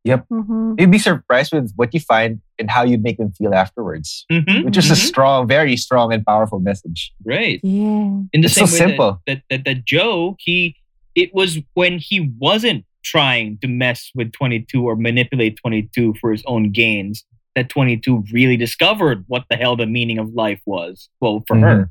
[0.06, 0.80] Mhm.
[0.80, 4.64] You'd be surprised with what you find and how you'd make them feel afterwards, Mhm,
[4.64, 5.06] which is a mhm.
[5.08, 7.12] strong, very strong and powerful message.
[7.24, 7.60] Right.
[7.62, 8.22] Yeah.
[8.32, 9.22] in the It's same so way that- simple.
[9.26, 10.76] That, that that Joe he
[11.16, 16.42] it was when he wasn't trying to mess with 22 or manipulate 22 for his
[16.46, 17.24] own gains
[17.56, 21.90] that 22 really discovered what the hell the meaning of life was well for her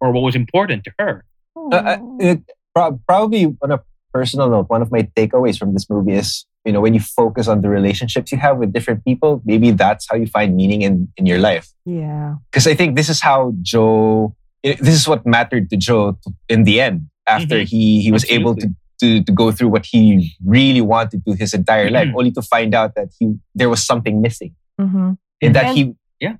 [0.00, 1.24] or what was important to her
[1.56, 2.38] Uh, uh, it,
[2.74, 3.80] pro- probably on a
[4.12, 7.48] personal note, one of my takeaways from this movie is, you know, when you focus
[7.48, 11.08] on the relationships you have with different people, maybe that's how you find meaning in,
[11.16, 11.66] in your life.
[11.84, 12.34] yeah.
[12.50, 16.80] Because I think this is how Joe, this is what mattered to Joe in the
[16.80, 17.68] end after Mhm.
[17.72, 18.66] he, he was able to,
[19.00, 22.16] to, to go through what he really wanted to his entire life, Mhm.
[22.18, 24.52] only to find out that he there was something missing.
[24.80, 25.12] Mm-hmm.
[25.42, 26.36] And that And- he, Yeah.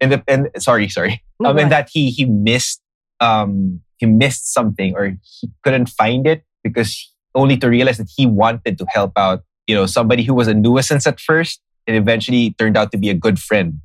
[0.00, 1.22] and, the, and sorry, sorry.
[1.38, 2.82] No, um, go and that he he missed
[3.20, 6.90] um he missed something or he couldn't find it because
[7.34, 10.54] only to realize that he wanted to help out you know somebody who was a
[10.54, 13.78] nuisance at first and eventually turned out to be a good friend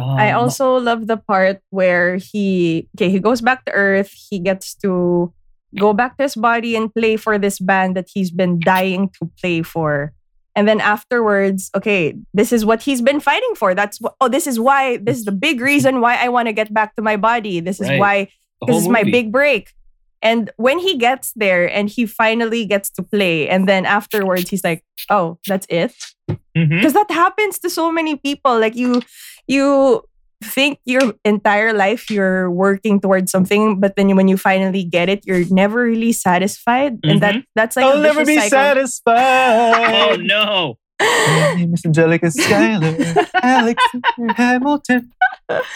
[0.00, 4.10] I Um, also love the part where he okay, he goes back to Earth.
[4.12, 5.32] He gets to
[5.78, 9.28] go back to his body and play for this band that he's been dying to
[9.40, 10.12] play for.
[10.56, 13.74] And then afterwards, okay, this is what he's been fighting for.
[13.74, 16.52] That's what, oh, this is why this is the big reason why I want to
[16.52, 17.60] get back to my body.
[17.60, 17.98] This is Right.
[18.00, 18.28] why
[18.66, 19.72] this is my big break.
[20.22, 24.62] And when he gets there and he finally gets to play, and then afterwards he's
[24.64, 25.94] like, "Oh, that's it."
[26.56, 26.76] Mhm.
[26.76, 29.00] because that happens to so many people like you
[29.48, 30.02] you
[30.42, 35.20] think your entire life you're working towards something but then when you finally get it
[35.26, 37.44] you're never really satisfied and that mm-hmm.
[37.54, 38.50] that's like a I'll never be cycle.
[38.50, 39.14] satisfied.
[40.12, 42.96] oh no My name is Angelica Schuyler,
[43.42, 45.10] Alexander Hamilton.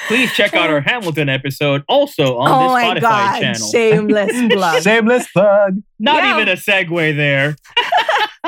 [0.08, 4.32] please check out our hamilton episode also on oh this my spotify god channel shameless
[4.52, 5.74] plug Shameless plug.
[5.98, 6.34] not Yeah.
[6.36, 7.56] even a segue there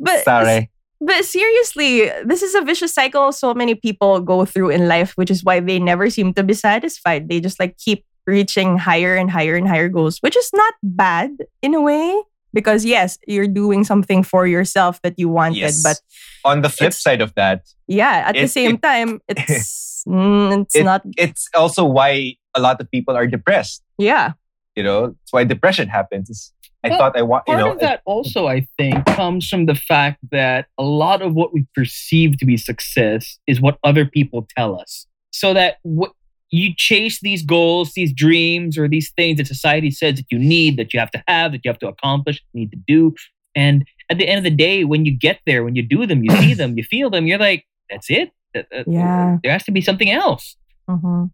[0.00, 0.70] but Sorry.
[1.04, 5.30] But seriously, this is a vicious cycle so many people go through in life, which
[5.30, 7.28] is why they never seem to be satisfied.
[7.28, 11.30] They just like keep reaching higher and higher and higher goals, which is not bad
[11.60, 12.22] in a way.
[12.54, 15.82] Because yes, you're doing something for yourself that you wanted, Yes.
[15.82, 15.98] but
[16.44, 20.76] On the flip side of that, yeah, at the same it- time, it's mm, it's
[20.76, 21.00] It- not.
[21.16, 23.82] it's also why a lot of people are depressed.
[23.96, 24.32] Yeah,
[24.76, 26.52] You know, it's why depression happens.
[26.84, 29.48] It's- I Well, thought I want, you Part know, of that also, I think, comes
[29.48, 33.78] from the fact that a lot of what we perceive to be success is what
[33.84, 35.06] other people tell us.
[35.30, 36.12] So that what
[36.50, 40.76] you chase these goals, these dreams, or these things that society says that you need,
[40.76, 43.14] that you have to have, that you have to accomplish, need to do.
[43.54, 46.22] And at the end of the day, when you get there, when you do them,
[46.24, 48.32] you see them, you feel them, you're like, that's it.
[48.54, 49.38] That- that- Yeah.
[49.42, 50.56] There has to be something else
[50.90, 51.30] Mhm.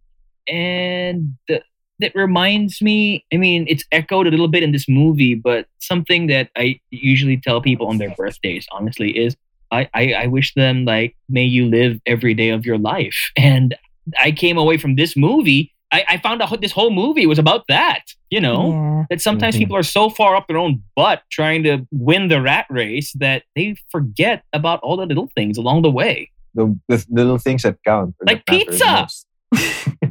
[0.47, 1.63] and th-
[1.99, 6.27] that reminds me i mean it's echoed a little bit in this movie but something
[6.27, 9.35] that i usually tell people on their birthdays honestly is
[9.71, 13.75] i i, I wish them like may you live every day of your life and
[14.19, 17.65] i came away from this movie i, I found out this whole movie was about
[17.67, 19.03] that you know yeah.
[19.09, 19.59] that sometimes Mhm.
[19.59, 23.43] people are so far up their own butt trying to win the rat race that
[23.55, 27.77] they forget about all the little things along the way the, the little things that
[27.85, 28.15] count.
[28.25, 29.07] Like matter pizza!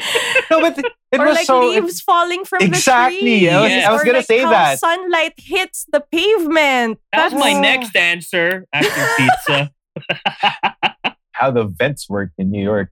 [0.00, 0.44] most.
[0.50, 1.60] no, but it, it or was like so.
[1.68, 3.48] leaves falling from Exactly, the tree.
[3.50, 4.78] I was- I was Or gonna like say how that.
[4.78, 6.98] Sunlight hits the pavement.
[7.12, 9.72] That's, was my That's- next answer after pizza
[11.32, 12.90] how the vents work in New York.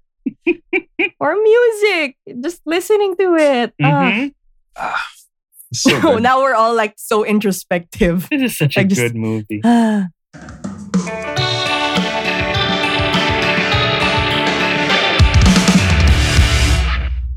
[1.20, 2.16] Or music.
[2.42, 3.74] Just listening to it.
[3.82, 3.86] Ah.
[4.12, 4.34] Mhm.
[5.70, 8.28] It's so Oh, now we're all like so introspective.
[8.30, 9.60] This is such I a just- good movie.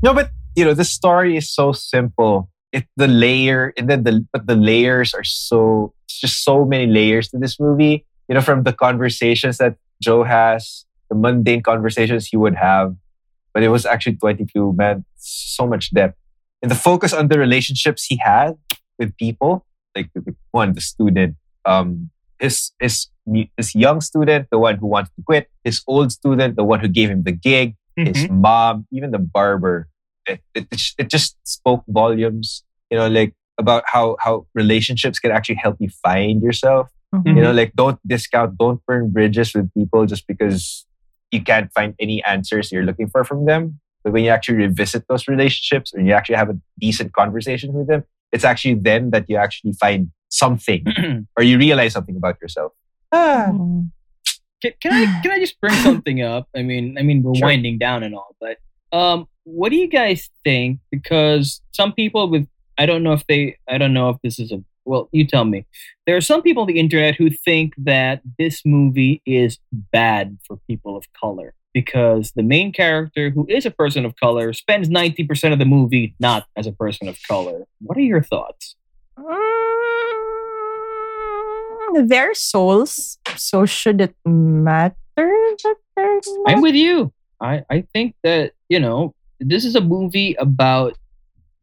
[0.02, 2.50] No, but you know, the story is so simple.
[2.72, 6.86] It the layer and then the but the layers are so it's just so many
[6.86, 8.04] layers to this movie.
[8.28, 12.94] You know, from the conversations that Joe has, the mundane conversations he would have,
[13.54, 16.16] but it was actually 22, man, so much depth.
[16.60, 18.58] And the focus on the relationships he had
[18.98, 19.64] with people,
[19.96, 23.08] like the, one, the student, um, his his
[23.56, 26.88] his young student, the one who wanted to quit, his old student, the one who
[26.88, 27.74] gave him the gig,
[28.06, 28.30] his Mhm.
[28.30, 29.88] mom, even the barber.
[30.26, 30.66] It, it,
[30.98, 35.88] it just spoke volumes, you know, like about how, how relationships can actually help you
[35.88, 36.90] find yourself.
[37.14, 37.36] Mhm.
[37.36, 40.84] You know, like don't discount, don't burn bridges with people just because
[41.30, 43.80] you can't find any answers you're looking for from them.
[44.04, 47.88] But when you actually revisit those relationships and you actually have a decent conversation with
[47.88, 50.84] them, it's actually then that you actually find something
[51.36, 52.72] or you realize something about yourself.
[53.12, 53.90] Mhm.
[54.62, 56.48] Can, can I can I just bring something up?
[56.56, 57.46] I mean, I mean, we're Sure.
[57.48, 58.58] winding down and all, but
[58.92, 60.80] um, what do you guys think?
[60.90, 62.46] Because some people with
[62.78, 65.44] I don't know if they I don't know if this is a well, you tell
[65.44, 65.66] me.
[66.06, 70.56] There are some people on the internet who think that this movie is bad for
[70.66, 75.24] people of color because the main character, who is a person of color, spends ninety
[75.24, 77.64] percent of the movie not as a person of color.
[77.82, 78.76] What are your thoughts?
[81.90, 83.18] Mm, Their souls.
[83.38, 87.12] So should it matter that they're I'm with you.
[87.40, 90.96] I, I think that, you know, this is a movie about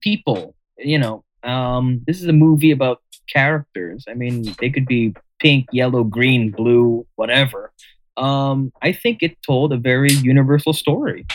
[0.01, 0.55] people.
[0.77, 3.01] You know, um, this is a movie about
[3.31, 4.05] characters.
[4.09, 7.71] I mean, they could be pink, yellow, green, blue, whatever.
[8.17, 11.25] Um, I think it told a very universal story.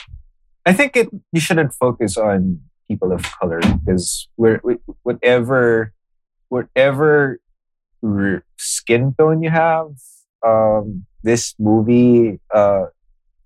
[0.64, 5.92] I think it you shouldn't focus on people of color because we're, we, whatever
[6.48, 7.40] whatever
[8.58, 9.92] skin tone you have,
[10.46, 12.86] um, this movie uh,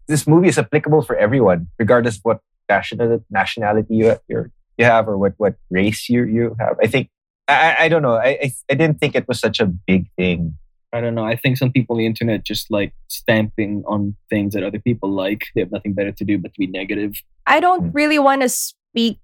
[0.07, 5.09] this movie is applicable for everyone, regardless of what national nationality you you're, you have
[5.09, 6.76] or what what race you you have.
[6.82, 7.09] I think
[7.49, 8.14] I I- I don't know.
[8.16, 10.55] I, I I didn't think it was such a big thing.
[10.92, 11.24] I don't know.
[11.24, 15.11] I think some people on the internet just like stamping on things that other people
[15.11, 15.47] like.
[15.55, 17.14] They have nothing better to do but to be negative.
[17.47, 17.95] I don't Mm.
[17.95, 19.18] really want to speak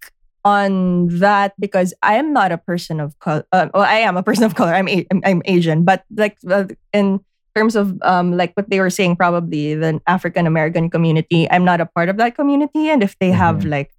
[0.44, 3.44] on that because I am not a person of color.
[3.52, 4.74] Uh, well, I am a person of color.
[4.74, 7.20] I'm a- I'm, I'm Asian, but like uh, in
[7.54, 11.80] terms of um like what they were saying, probably the African American community, I'm not
[11.80, 13.70] a part of that community, and if they have Mhm.
[13.70, 13.90] like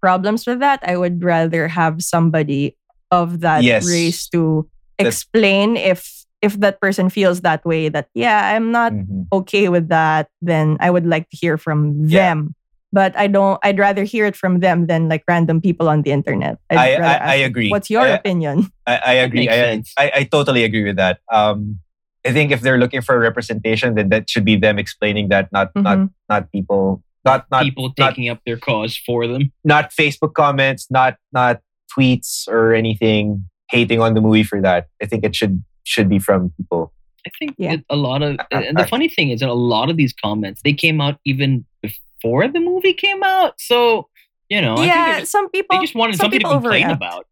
[0.00, 2.76] problems with that, I would rather have somebody
[3.10, 3.86] of that Yes.
[3.88, 7.88] race to That- explain if if that person feels that way.
[7.88, 9.26] That yeah, I'm not Mhm.
[9.32, 12.20] okay with that, then I would like to hear from Yeah.
[12.36, 12.54] them.
[12.92, 13.58] But I don't.
[13.64, 16.58] I'd rather hear it from them than like random people on the internet.
[16.70, 17.70] I'd I- I- I agree.
[17.72, 18.70] What's your I- opinion?
[18.86, 19.48] I, I agree.
[19.48, 19.82] I.
[19.98, 21.18] I, I totally agree with that.
[21.32, 21.80] Um,
[22.26, 25.50] I think if they're looking for a representation, then that should be them explaining that,
[25.52, 26.10] not not Mhm.
[26.28, 29.52] not people, not not people not, taking up their cause for them.
[29.64, 31.60] not Facebook comments, not not
[31.92, 34.88] tweets or anything hating on the movie for that.
[35.02, 36.92] I think it should should be from people.
[37.26, 37.76] I think Yeah.
[37.90, 40.72] a lot of, and the funny thing is that a lot of these comments they
[40.74, 43.60] came out even before the movie came out.
[43.60, 44.08] So
[44.50, 46.60] You know, I think yeah, just- some people they just wanted some something to people
[46.60, 46.92] complain overreact.
[46.92, 47.26] about.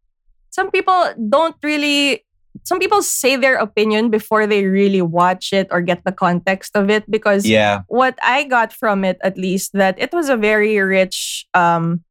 [0.50, 2.24] some people don't really
[2.64, 6.90] some people say their opinion before they really watch it or get the context of
[6.90, 7.82] it because Yeah.
[7.88, 12.04] what I got from it at least that it was a very rich um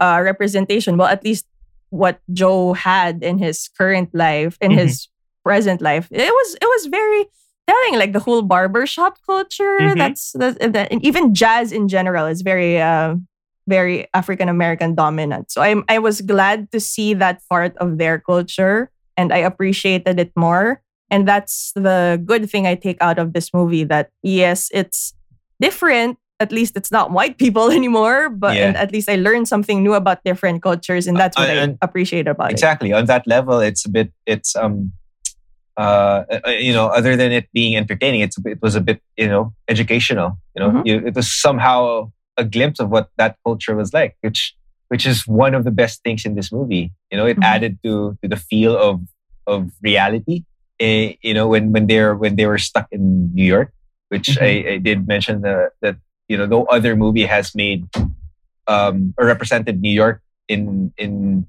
[0.00, 1.46] uh representation well at least
[1.90, 4.78] what Joe had in his current life in Mhm.
[4.86, 5.08] his
[5.44, 7.26] present life it was it was very
[7.68, 9.98] telling like the whole barbershop culture Mhm.
[9.98, 13.14] that's that, that and even jazz in general is very uh
[13.68, 18.18] very African American dominant so I I was glad to see that part of their
[18.18, 23.32] culture and I appreciated it more and that's the good thing I take out of
[23.32, 25.12] this movie that yes, it's
[25.60, 26.18] different.
[26.38, 28.68] At least it's not white people anymore, but Yeah.
[28.68, 31.76] and at least I learned something new about different cultures, and that's what Uh, I
[31.82, 32.54] appreciate about it.
[32.54, 34.92] exactly on that level it's a bit it's um
[35.76, 39.28] uh uh, you know other than it being entertaining it's it was a bit you
[39.28, 40.82] know educational you know Mhm.
[40.86, 44.54] you, it was somehow a glimpse of what that culture was like which
[44.90, 47.46] which is one of the best things in this movie you know it Mhm.
[47.46, 49.00] added to to the feel of
[49.46, 50.44] of reality
[50.82, 53.70] eh, you know when when they're when they were stuck in new york
[54.10, 54.42] which Mhm.
[54.42, 55.96] I, I did mention the, that
[56.28, 57.86] you know no other movie has made
[58.66, 61.46] um or represented new york in in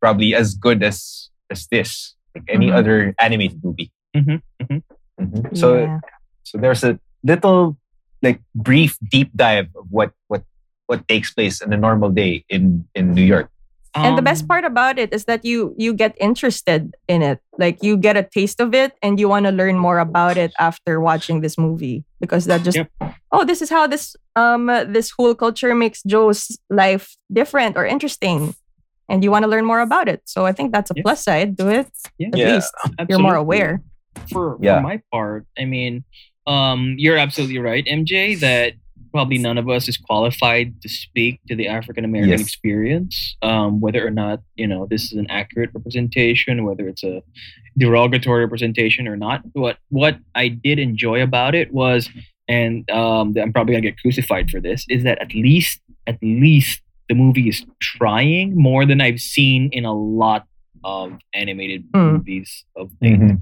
[0.00, 2.76] probably as good as as this like any Mhm.
[2.78, 4.78] other animated movie Mhm, mhm.
[5.20, 5.42] Mhm.
[5.56, 6.00] so Yeah.
[6.44, 7.76] so there's a little
[8.22, 10.42] like brief deep dive of what what
[10.88, 13.48] what takes place in a normal day in in new york
[13.94, 17.38] and the best Um, part about it is that you you get interested in it
[17.58, 20.52] like you get a taste of it and you want to learn more about it
[20.60, 22.88] after watching this movie because that just Yep.
[23.32, 28.54] oh this is how this um this whole culture makes joe's life different or interesting
[29.08, 31.02] and you want to learn more about it so i think that's a Yeah.
[31.08, 31.88] plus side to it
[32.20, 32.28] Yeah.
[32.32, 32.52] at Yeah.
[32.54, 32.72] least
[33.08, 33.80] you're more aware
[34.30, 34.78] for, Yeah.
[34.78, 36.04] for my part, I mean,
[36.46, 38.74] um, you're absolutely right, MJ, that
[39.18, 42.46] probably none of us is qualified to speak to the African American Yes.
[42.48, 43.14] experience,
[43.50, 47.16] um, whether or not, you know, this is an accurate representation, whether it's a
[47.82, 49.38] derogatory representation or not.
[49.64, 52.00] What what I did enjoy about it was,
[52.60, 56.80] and um, I'm probably gonna get crucified for this, is that at least at least
[57.08, 57.58] the movie is
[57.94, 60.42] trying more than I've seen in a lot
[60.84, 62.12] of animated Mm.
[62.12, 62.50] movies
[62.80, 63.32] of things.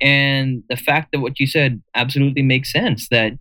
[0.00, 3.32] And the fact that what you said absolutely makes sense that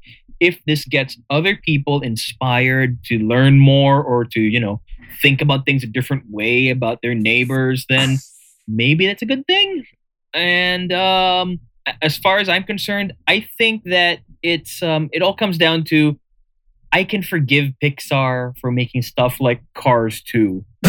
[0.42, 4.82] if this gets other people inspired to learn more or to, you know,
[5.22, 8.18] think about things a different way about their neighbors, then
[8.68, 9.86] maybe that's a good thing.
[10.34, 11.60] And um,
[12.02, 16.20] as far as I'm concerned, I think that it's um, it all comes down to
[16.92, 20.66] I can forgive Pixar for making stuff like Cars 2.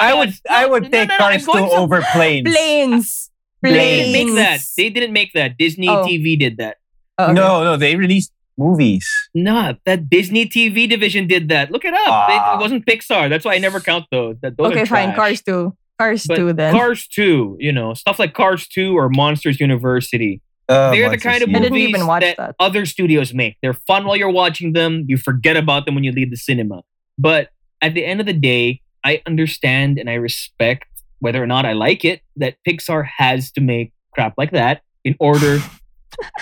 [0.00, 2.48] i would i would no, take no, no, cars I'm going to some- over planes
[2.50, 3.30] planes
[3.62, 4.46] They didn't make that.
[4.48, 4.74] Planes.
[4.76, 5.58] They didn't make that.
[5.58, 6.04] Disney Oh.
[6.06, 6.76] TV did that.
[7.18, 7.32] Oh, okay.
[7.34, 11.70] no no they released movies No, that Disney TV division did that.
[11.72, 12.30] Look it up.
[12.30, 12.56] It- Ah.
[12.56, 13.28] it wasn't Pixar.
[13.28, 14.36] That's why I never count those.
[14.42, 15.76] That those okay are fine cars 2.
[15.98, 20.40] cars But too then Cars 2, you know, stuff like Cars 2 or Monsters University.
[20.68, 21.62] Uh, They're the kind of I University.
[21.62, 22.54] didn't movies even watch that, that.
[22.60, 23.56] other studios make.
[23.60, 25.04] They're fun while you're watching them.
[25.08, 26.82] You forget about them when you leave the cinema.
[27.18, 27.48] But
[27.82, 30.84] at the end of the day, I understand and I respect
[31.18, 35.16] whether or not I like it that Pixar has to make crap like that in
[35.20, 35.58] order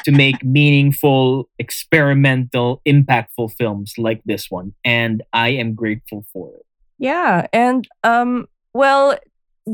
[0.05, 4.75] to make meaningful, experimental, impactful films like this one.
[4.85, 6.67] And I am grateful for it.
[6.99, 9.19] Yeah, and um well,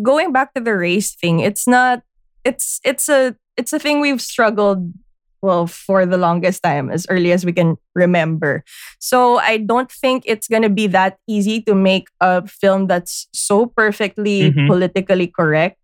[0.03, 2.03] going back to the race thing, it's not
[2.45, 4.93] it's it's a it's a thing we've struggled
[5.41, 8.65] well for the longest time as early as we can remember.
[8.99, 13.29] So I don't think it's going to be that easy to make a film that's
[13.33, 14.67] so perfectly Mhm.
[14.67, 15.79] politically correct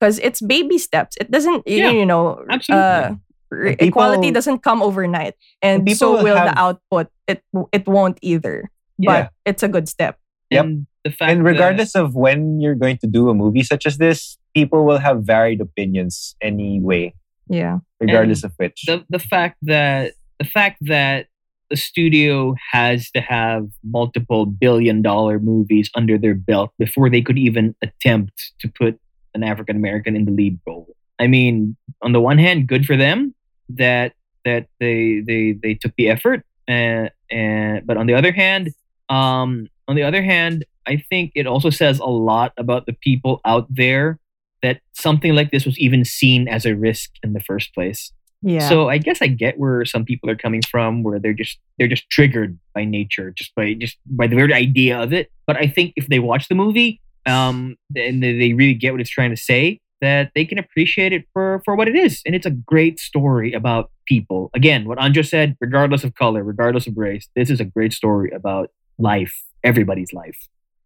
[0.00, 1.16] because it's baby steps.
[1.20, 2.82] It doesn't Yeah, you know absolutely.
[2.82, 3.18] uh, re- And
[3.62, 7.08] people- equality doesn't come overnight and and so people will the output.
[7.26, 7.42] It
[7.72, 8.70] it won't either.
[8.98, 9.10] Yeah.
[9.10, 10.18] But it's a good step.
[10.50, 10.64] Yep.
[10.64, 13.86] And the fact and that- regardless of when you're going to do a movie such
[13.86, 17.12] as this people will have varied opinions anyway
[17.48, 17.78] Yeah.
[18.00, 21.26] regardless of which the the fact that the fact that
[21.70, 27.38] the studio has to have multiple billion dollar movies under their belt before they could
[27.38, 29.00] even attempt to put
[29.34, 30.86] an African American in the lead role.
[31.18, 33.34] I mean, on the one hand, good for them
[33.70, 34.12] that
[34.44, 38.70] that they they they took the effort, and and but on the other hand,
[39.08, 43.40] um, on the other hand, I think it also says a lot about the people
[43.44, 44.18] out there
[44.62, 48.12] that something like this was even seen as a risk in the first place.
[48.40, 48.68] Yeah.
[48.68, 51.88] So I guess I get where some people are coming from, where they're just they're
[51.88, 55.30] just triggered by nature, just by just by the very idea of it.
[55.46, 59.00] But I think if they watch the movie, um, and they they really get what
[59.00, 62.34] it's trying to say, that they can appreciate it for for what it is, and
[62.34, 64.50] it's a great story about people.
[64.54, 68.30] Again, what Anja said, regardless of color, regardless of race, this is a great story
[68.30, 70.36] about life, everybody's life.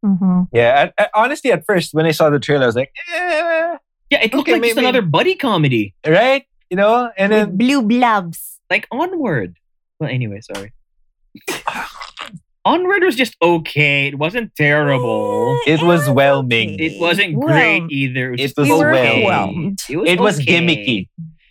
[0.04, 0.48] Mhm.
[0.52, 3.76] Yeah, I, I- honestly, at first when I saw the trailer, I was like, eh,
[4.11, 6.44] Yeah, it looked Okay, like just maybe- another buddy comedy, right?
[6.70, 8.61] You know, and then Blue blobs.
[8.70, 9.56] like Onward.
[9.98, 10.72] Well, anyway, sorry.
[12.69, 14.09] Onward was just okay.
[14.09, 15.57] It wasn't terrible.
[15.66, 16.75] It was Eh, whelming.
[16.75, 16.87] okay.
[16.87, 18.33] It wasn't Well, great either.
[18.35, 19.25] It was, It was We okay.
[19.25, 19.79] whelmed.
[19.89, 20.53] It was, it was okay.
[20.53, 20.99] gimmicky.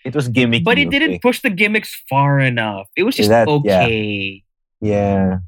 [0.06, 0.64] It was gimmicky.
[0.64, 1.20] But it didn't okay.
[1.20, 2.88] push the gimmicks far enough.
[2.96, 3.84] It was just That- yeah.
[3.86, 4.44] okay.
[4.80, 5.40] Yeah.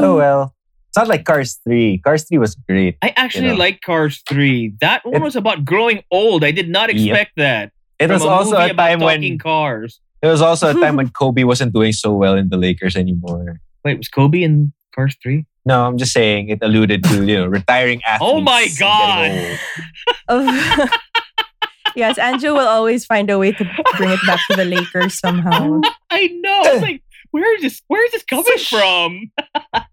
[0.00, 0.54] Oh well.
[0.88, 1.98] It's not like Cars 3.
[2.04, 2.96] Cars 3 was great.
[3.00, 3.54] I actually know.
[3.60, 4.74] like Cars 3.
[4.80, 6.44] That one It- was about growing old.
[6.44, 6.96] I did not Yep.
[7.00, 7.72] expect that.
[7.98, 10.00] It was a also a about time when cars.
[10.20, 13.60] it was also a time when Kobe wasn't doing so well in the Lakers anymore.
[13.84, 15.44] Wait, was Kobe in Cars 3?
[15.64, 18.32] No, I'm just saying it alluded to, you know, retiring oh athletes.
[18.32, 19.30] Oh my God.
[19.30, 19.58] getting
[20.28, 20.48] old.
[20.48, 20.90] Of-
[21.96, 23.64] yes, Andrew will always find a way to
[23.96, 25.80] bring it back to the Lakers somehow.
[26.10, 26.62] I know.
[26.64, 27.82] I was like, where is this?
[27.88, 29.30] Where is this coming from?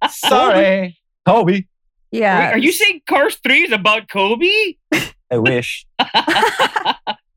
[0.10, 0.98] Sorry.
[1.26, 1.64] Kobe.
[2.12, 2.40] Yeah.
[2.48, 4.76] Wait, are you saying Cars 3 is about Kobe?
[5.32, 5.86] I wish.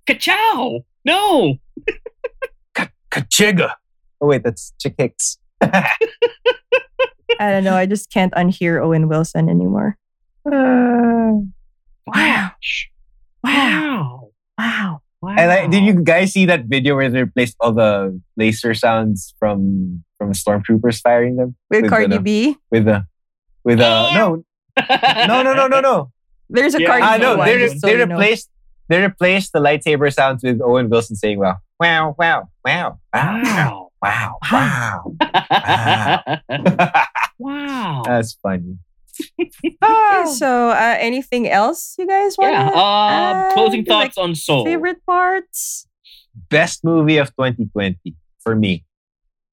[0.06, 0.80] Ka-chow!
[1.04, 1.56] No!
[3.12, 3.72] Kachiga.
[4.20, 5.36] Oh wait, that's Chick Hicks.
[7.41, 7.74] I don't know.
[7.76, 9.97] I just can't unhear Owen Wilson anymore.
[10.45, 11.45] Wow.
[12.07, 12.51] Wow.
[13.45, 14.30] Wow.
[14.59, 15.01] Wow.
[15.20, 15.35] Wow.
[15.39, 19.35] And I, did you guys see that video where they replaced all the laser sounds
[19.39, 22.57] from from stormtroopers firing them With With Cardi the- B.
[22.70, 23.07] with the
[23.64, 24.45] with uh no
[25.22, 26.11] no no no no no
[26.51, 26.87] There's a Yeah.
[26.99, 27.47] Cardi B no one.
[27.47, 28.16] they re- so they you know.
[28.16, 28.51] replaced
[28.89, 33.89] they replaced the lightsaber sounds with Owen Wilson saying wow wow wow wow wow Wow.
[34.03, 35.14] wow wow
[36.49, 37.05] wow.
[38.05, 38.78] that's funny
[39.38, 42.53] Okay, so uh, anything else you guys want?
[42.53, 42.70] yeah.
[42.74, 44.64] Uh, uh, closing like thoughts on Soul.
[44.64, 45.86] favorite parts?
[46.49, 47.99] best movie of 2020
[48.43, 48.84] for me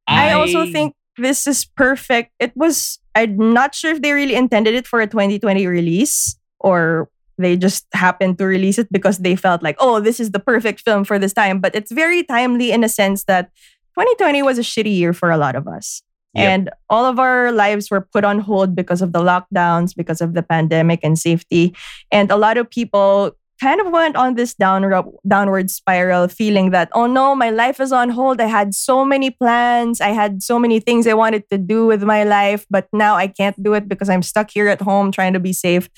[0.07, 2.31] I, also think this is perfect.
[2.39, 7.09] It was, I'm not sure if they really intended it for a 2020 release or
[7.37, 10.81] they just happened to release it because they felt like, oh, this is the perfect
[10.81, 11.59] film for this time.
[11.59, 13.51] But it's very timely in a sense that
[13.95, 16.01] 2020 was a shitty year for a lot of us.
[16.35, 20.33] And all of our lives were put on hold because of the lockdowns, because of
[20.33, 21.75] the pandemic and safety.
[22.11, 27.05] And a lot of people kind of went on this downward spiral feeling that oh
[27.05, 28.39] no my life is on hold.
[28.39, 29.99] I had so many plans.
[29.99, 33.27] I had so many things i wanted to do with my life but now i
[33.27, 35.89] can't do it because i'm stuck here at home trying to be safe.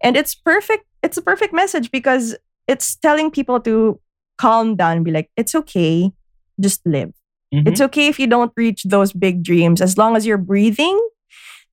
[0.00, 2.34] And it's perfect it's a perfect message because
[2.66, 4.00] it's telling people to
[4.38, 6.10] calm down and be like it's okay.
[6.60, 7.12] Just live
[7.54, 7.68] Mhm.
[7.68, 9.80] it's okay if you don't reach those big dreams.
[9.80, 10.98] As long as you're breathing,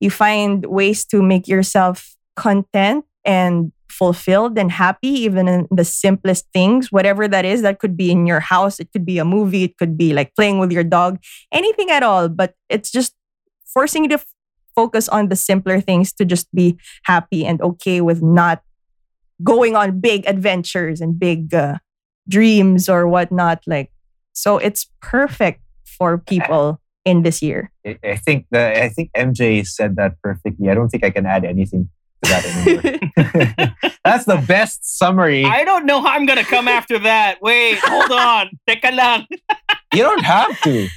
[0.00, 6.46] you find ways to make yourself content and fulfilled and happy, even in the simplest
[6.52, 7.62] things, whatever that is.
[7.62, 10.34] That could be in your house, it could be a movie, it could be like
[10.34, 11.18] playing with your dog,
[11.52, 12.28] anything at all.
[12.28, 13.14] But it's just
[13.66, 14.26] forcing you to f-
[14.74, 18.62] focus on the simpler things to just be happy and okay with not
[19.44, 21.78] going on big adventures and big uh,
[22.28, 23.62] dreams or whatnot.
[23.66, 23.90] Like,
[24.32, 26.18] so it's perfect for eh.
[26.26, 27.70] people in this year.
[27.86, 30.68] I I think the I think MJ said that perfectly.
[30.68, 31.88] I don't think I can add anything
[32.22, 33.74] to that anymore.
[34.04, 35.44] That's the best summary.
[35.44, 37.42] I don't know how I'm gonna come after that.
[37.42, 38.50] Wait, hold on.
[38.68, 39.26] Teka lang.
[39.94, 40.88] You don't have to.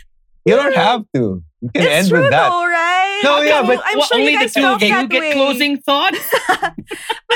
[0.45, 1.43] You don't have to.
[1.61, 2.49] You can it's end true with that.
[2.49, 3.21] though, right?
[3.23, 5.07] No, yeah, well, but I'm What, sure only you guys the two felt of you
[5.07, 5.33] get way.
[5.33, 6.19] closing thoughts?
[6.47, 6.73] but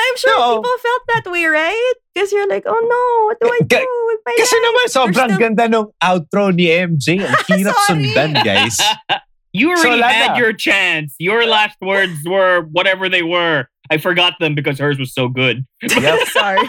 [0.05, 0.57] I'm sure No.
[0.57, 1.93] people felt that way, right?
[2.13, 4.65] Because you're like, oh no, what do I do with my Kasi life?
[4.65, 7.23] naman, sobrang still- ganda nung outro ni MJ.
[7.25, 8.11] Ang hirap Sorry.
[8.13, 8.77] sundan, guys.
[9.53, 10.13] you So, already Lana.
[10.13, 11.15] had your chance.
[11.17, 13.67] Your last words were whatever they were.
[13.89, 15.65] I forgot them because hers was so good.
[15.81, 16.27] Yep.
[16.27, 16.67] Sorry.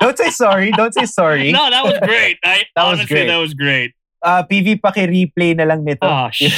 [0.00, 0.70] Don't say sorry.
[0.72, 1.52] Don't say sorry.
[1.52, 2.36] No, that was great.
[2.44, 3.26] I That was honestly great.
[3.28, 3.92] that was great.
[4.20, 6.02] Uh, PV, paki-replay na lang nito.
[6.02, 6.52] Oh shit.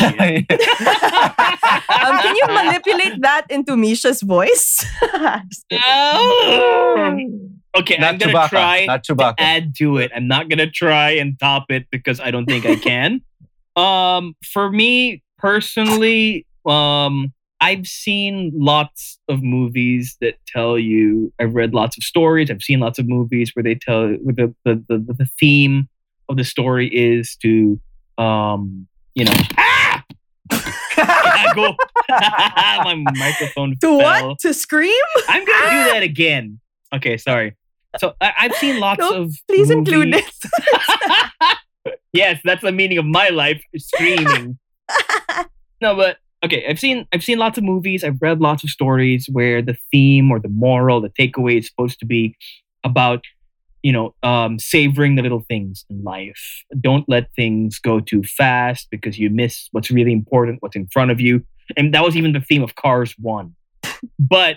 [1.91, 4.85] Um, can you manipulate that into Misha's voice?
[5.49, 5.83] Just kidding.
[5.85, 7.81] Oh.
[7.81, 8.49] okay, I'm Not gonna Chewbacca.
[8.49, 10.11] try Not to add to it.
[10.15, 13.21] I'm not gonna try and top it because I don't think I can.
[13.77, 21.31] um, for me personally, um, I've seen lots of movies that tell you.
[21.39, 22.51] I've read lots of stories.
[22.51, 25.89] I've seen lots of movies where they tell where the the the, the theme
[26.31, 27.79] of the story is to,
[28.19, 30.03] um, you know, ah,
[30.51, 31.77] Gago.
[32.09, 34.29] my microphone to fell.
[34.29, 34.39] what?
[34.41, 34.93] To scream?
[35.29, 36.61] I'm gonna do that again.
[36.95, 37.57] Okay, sorry.
[37.99, 39.35] So I, I've seen lots No, of.
[39.49, 40.41] Please include this.
[42.13, 44.59] yes, that's the meaning of my life: screaming.
[45.81, 46.67] no, but okay.
[46.69, 48.05] I've seen I've seen lots of movies.
[48.05, 51.99] I've read lots of stories where the theme or the moral, the takeaway is supposed
[52.01, 52.37] to be
[52.85, 53.25] about
[53.83, 56.65] you know um, savoring the little things in life.
[56.81, 61.11] Don't let things go too fast because you miss what's really important, what's in front
[61.11, 61.45] of you.
[61.77, 63.55] and that was even the theme of Cars One.
[64.19, 64.57] But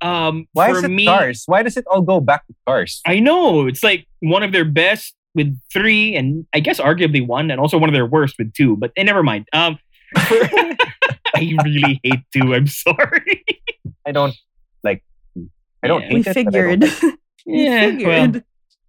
[0.00, 1.44] um, Why for is it me, Cars?
[1.46, 3.00] Why does it all go back to Cars?
[3.06, 7.50] I know it's like one of their best with three, and I guess arguably one,
[7.50, 8.76] and also one of their worst with two.
[8.76, 9.46] But eh, never mind.
[9.52, 9.78] Um,
[10.28, 10.34] for,
[11.36, 12.54] I really hate two.
[12.54, 13.44] I'm sorry.
[14.06, 14.34] I don't
[14.84, 15.02] like.
[15.82, 16.08] I don't Yeah.
[16.08, 16.24] hate we it.
[16.24, 16.80] but I don't figured.
[16.82, 17.18] like it.
[17.46, 18.44] we Yeah, figured.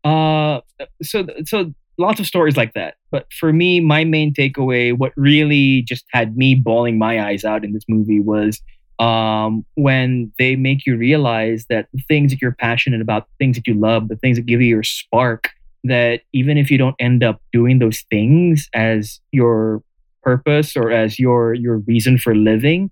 [0.06, 0.62] Uh,
[1.02, 2.96] so so lots of stories like that.
[3.12, 7.64] But for me, my main takeaway, what really just had me bawling my eyes out
[7.66, 8.62] in this movie was
[9.00, 13.58] um, when they make you realize that the things that you're passionate about, the things
[13.58, 15.50] that you love, the things that give you your spark,
[15.84, 19.82] that even if you don't end up doing those things as your
[20.24, 22.90] purpose or as your your reason for living,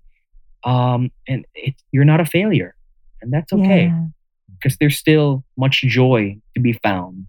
[0.64, 2.74] um, and it, you're not a failure,
[3.22, 4.04] and that's okay Yeah.
[4.64, 7.26] Because there's still much joy to be found.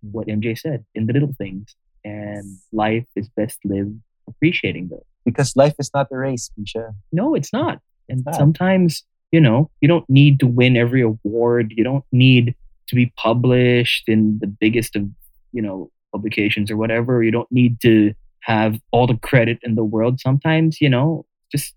[0.00, 3.94] What MJ said in the little things, and life is best lived
[4.28, 5.04] appreciating those.
[5.24, 6.92] because life is not a race, Misha.
[7.12, 7.80] No, it's not.
[8.08, 8.34] And not.
[8.34, 11.72] sometimes, you know, you don't need to win every award.
[11.76, 12.54] You don't need
[12.88, 15.08] to be published in the biggest of,
[15.52, 17.22] you know, publications or whatever.
[17.22, 20.20] You don't need to have all the credit in the world.
[20.20, 21.74] Sometimes, you know, just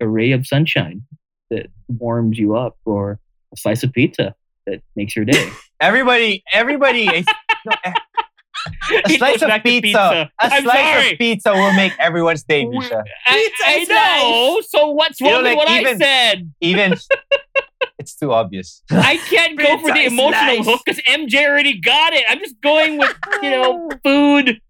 [0.00, 1.02] a ray of sunshine
[1.50, 3.18] that warms you up or
[3.54, 4.34] a slice of pizza
[4.66, 5.50] that makes your day.
[5.80, 7.08] Everybody, everybody.
[7.10, 7.24] I-
[7.66, 7.92] no, eh,
[9.04, 9.80] a slice of back to pizza.
[9.82, 10.30] pizza.
[10.40, 11.12] A I'm slice sorry.
[11.12, 13.02] of pizza will make everyone's day, Misha.
[13.26, 14.60] I, Pizza I is know.
[14.68, 16.52] So what's You know, wrong with like, what I even- said?
[16.60, 16.94] Even
[17.98, 18.82] it's too obvious.
[18.90, 20.64] I can't go for the emotional nice.
[20.66, 22.24] hook because MJ already got it.
[22.28, 24.60] I'm just going with, you know, food.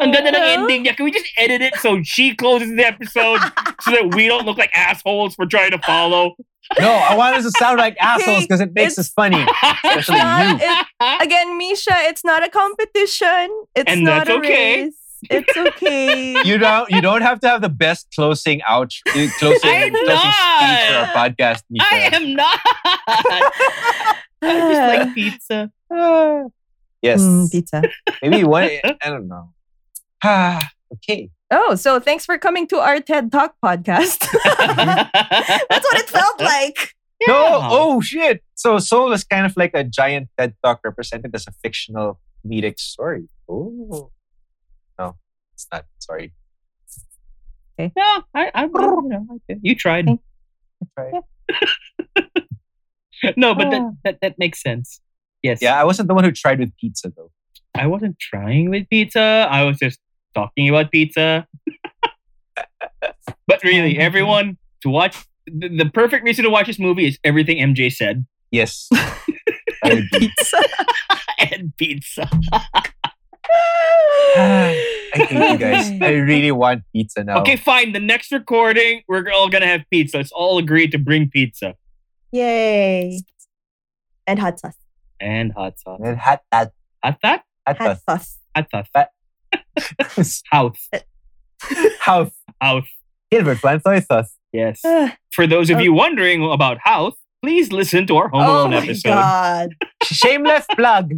[0.00, 0.96] Ang ganda ng ending niya.
[0.96, 3.40] Can we just edit it so she closes the episode
[3.82, 6.34] so that we don't look like assholes for trying to follow?
[6.78, 9.40] No, I want us to sound like assholes because it makes us funny.
[9.84, 10.66] Especially not, you.
[10.68, 13.48] it- again, Misha, it's not a competition.
[13.74, 14.84] It's And not that's a okay.
[14.84, 14.94] race.
[15.30, 16.42] It's okay.
[16.44, 16.88] You don't.
[16.90, 20.94] You don't have to have the best closing out, uh, closing, I'm closing speech for
[20.94, 21.16] our not.
[21.16, 21.62] podcast.
[21.70, 21.86] Misha.
[21.90, 22.60] I am not.
[24.42, 25.70] I just like pizza.
[27.00, 27.22] Yes.
[27.22, 27.82] Mm, pizza.
[28.22, 28.64] Maybe one.
[28.84, 29.50] I don't know.
[30.24, 31.30] Ah, okay.
[31.50, 34.18] Oh, so thanks for coming to our TED Talk podcast.
[34.44, 36.94] That's what it felt like.
[37.26, 37.60] No.
[37.62, 38.42] Oh shit.
[38.54, 42.78] So Soul is kind of like a giant TED Talk represented as a fictional comedic
[42.78, 43.28] story.
[43.48, 44.10] Oh.
[44.98, 45.16] No,
[45.54, 45.86] it's not.
[46.00, 46.32] Sorry.
[47.80, 47.92] Okay.
[47.96, 48.70] No, I, I, you,
[49.08, 50.08] know, I- you tried.
[50.08, 50.18] Okay.
[50.96, 52.24] Right.
[53.36, 53.90] No, but that, Ah.
[54.04, 55.00] that that makes sense.
[55.42, 55.58] Yes.
[55.60, 57.32] Yeah, I wasn't the one who tried with pizza though.
[57.74, 59.46] I wasn't trying with pizza.
[59.50, 59.98] I was just
[60.38, 61.46] talking about pizza.
[63.46, 65.16] but really, everyone to watch
[65.46, 68.88] the, the perfect reason to watch this movie is everything MJ said Yes.
[69.84, 70.04] and.
[70.12, 70.58] Pizza.
[71.38, 72.28] and pizza.
[74.36, 74.76] I
[75.14, 75.90] hate you guys.
[76.02, 77.40] I really want pizza now.
[77.40, 77.92] Okay, fine.
[77.92, 80.18] The next recording, we're all gonna have pizza.
[80.18, 81.74] Let's all agree to bring pizza
[82.32, 83.20] Yay.
[84.26, 84.74] And hot sauce.
[85.20, 86.00] and hot sauce.
[86.04, 86.72] And hot hot
[87.04, 87.42] Hot that?
[87.66, 88.38] hot Hot sauce.
[88.54, 89.06] Hot sauce.
[90.22, 90.42] sauce.
[90.50, 90.88] House.
[92.00, 92.30] House.
[92.60, 92.88] House.
[93.30, 94.34] Gilbert plant soy sauce.
[94.52, 94.80] Yes.
[94.84, 95.80] Ah, For those of Oh.
[95.80, 99.10] you wondering about house, please listen to our Home Alone episode.
[99.10, 99.70] oh my episode.
[99.70, 99.74] god.
[100.04, 101.12] Shameless plug.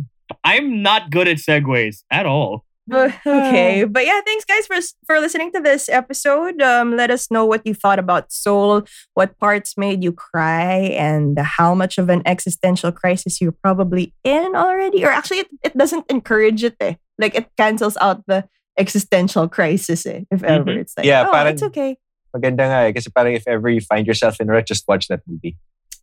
[0.45, 2.64] I'm not good at segues at all.
[2.87, 4.76] But, okay, but yeah, thanks guys for
[5.07, 6.61] for listening to this episode.
[6.61, 8.83] Um, let us know what you thought about Soul,
[9.14, 14.57] what parts made you cry, and how much of an existential crisis you're probably in
[14.57, 15.05] already.
[15.05, 16.74] Or actually, it, it doesn't encourage it.
[16.81, 16.95] Eh.
[17.18, 20.07] Like it cancels out the existential crisis.
[20.07, 20.81] Eh, if ever Mhm.
[20.81, 21.97] it's like, Yeah, oh, parang- it's okay.
[22.35, 22.93] Maganda nga eh.
[22.93, 25.59] Kasi parang if ever you find yourself in a rut, just watch that movie.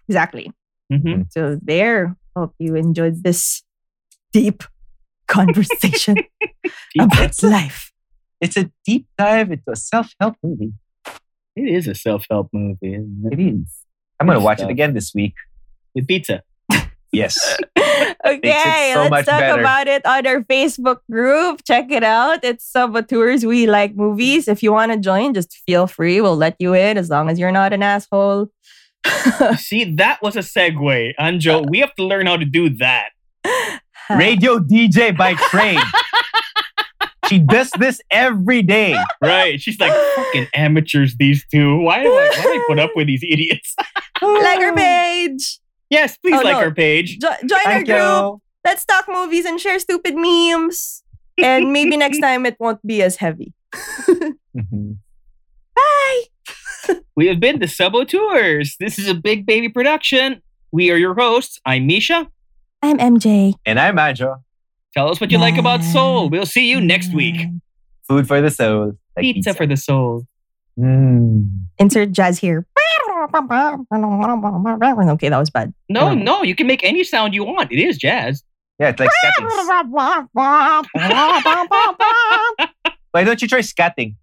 [0.07, 0.51] Exactly.
[0.93, 1.27] Mhm.
[1.33, 2.15] So there.
[2.35, 3.63] Hope you enjoyed this
[4.31, 4.63] deep
[5.27, 6.17] conversation
[6.99, 7.91] about It's a, life.
[8.41, 10.73] it's a deep dive into a self-help movie.
[11.55, 13.39] It is a self-help movie, isn't it?
[13.39, 13.73] It is.
[14.19, 14.69] I'm going to watch stuff.
[14.69, 15.33] it again this week.
[15.95, 16.43] With pizza.
[17.11, 17.57] Yes.
[18.25, 19.59] okay, so let's talk better.
[19.59, 21.61] about it on our Facebook group.
[21.65, 22.43] Check it out.
[22.43, 24.47] It's Saboteurs We Like Movies.
[24.47, 26.19] If you want to join, just feel free.
[26.21, 28.51] We'll let you in as long as you're not an asshole.
[29.57, 31.67] See, that was a segue, Anjo.
[31.69, 33.09] We have to learn how to do that.
[34.17, 35.79] Radio DJ by trade.
[37.27, 38.95] she does this every day.
[39.21, 39.59] Right?
[39.61, 41.79] She's like, fucking amateurs, these two.
[41.79, 43.75] Why do I, why do I put up with these idiots?
[44.21, 45.59] like our page.
[45.89, 46.59] yes, please Oh, like no.
[46.59, 47.19] our page.
[47.19, 47.87] Jo- join our group.
[47.89, 48.41] you.
[48.65, 51.03] Let's talk movies and share stupid memes.
[51.37, 53.53] And maybe next time it won't be as heavy.
[54.55, 54.97] Mhm.
[55.75, 56.23] Bye.
[57.15, 58.75] We have been the Saboteurs.
[58.79, 60.41] This is a big baby production.
[60.71, 61.59] We are your hosts.
[61.65, 62.27] I'm Misha.
[62.81, 63.53] I'm MJ.
[63.65, 64.41] And I'm Anjo.
[64.93, 66.29] Tell us what you like about Soul.
[66.29, 67.35] We'll see you next week.
[68.07, 68.93] Food for the soul.
[69.15, 70.25] Like pizza, for the soul.
[70.79, 71.49] Mm.
[71.77, 72.65] Insert jazz here.
[75.09, 75.73] Okay, that was bad.
[75.89, 77.71] No, no, you can make any sound you want.
[77.71, 78.43] It is jazz.
[78.79, 79.47] Yeah, it's like scatting.
[83.11, 84.15] Why don't you try scatting?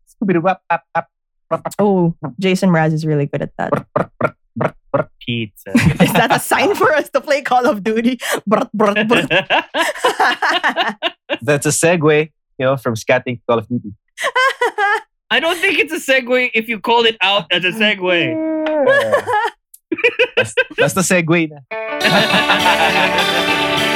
[1.79, 3.87] Oh, Jason Mraz is really good at that.
[5.21, 5.71] Pizza.
[5.75, 8.21] Is that a sign for us to play Call of Duty?
[8.47, 9.29] Brut, brut, brut.
[11.43, 13.93] That's a segue, you know, from scatting to Call of Duty.
[15.31, 18.55] I don't think it's a segue if you call it out as a segue.
[20.37, 21.59] that's, that's the segue na.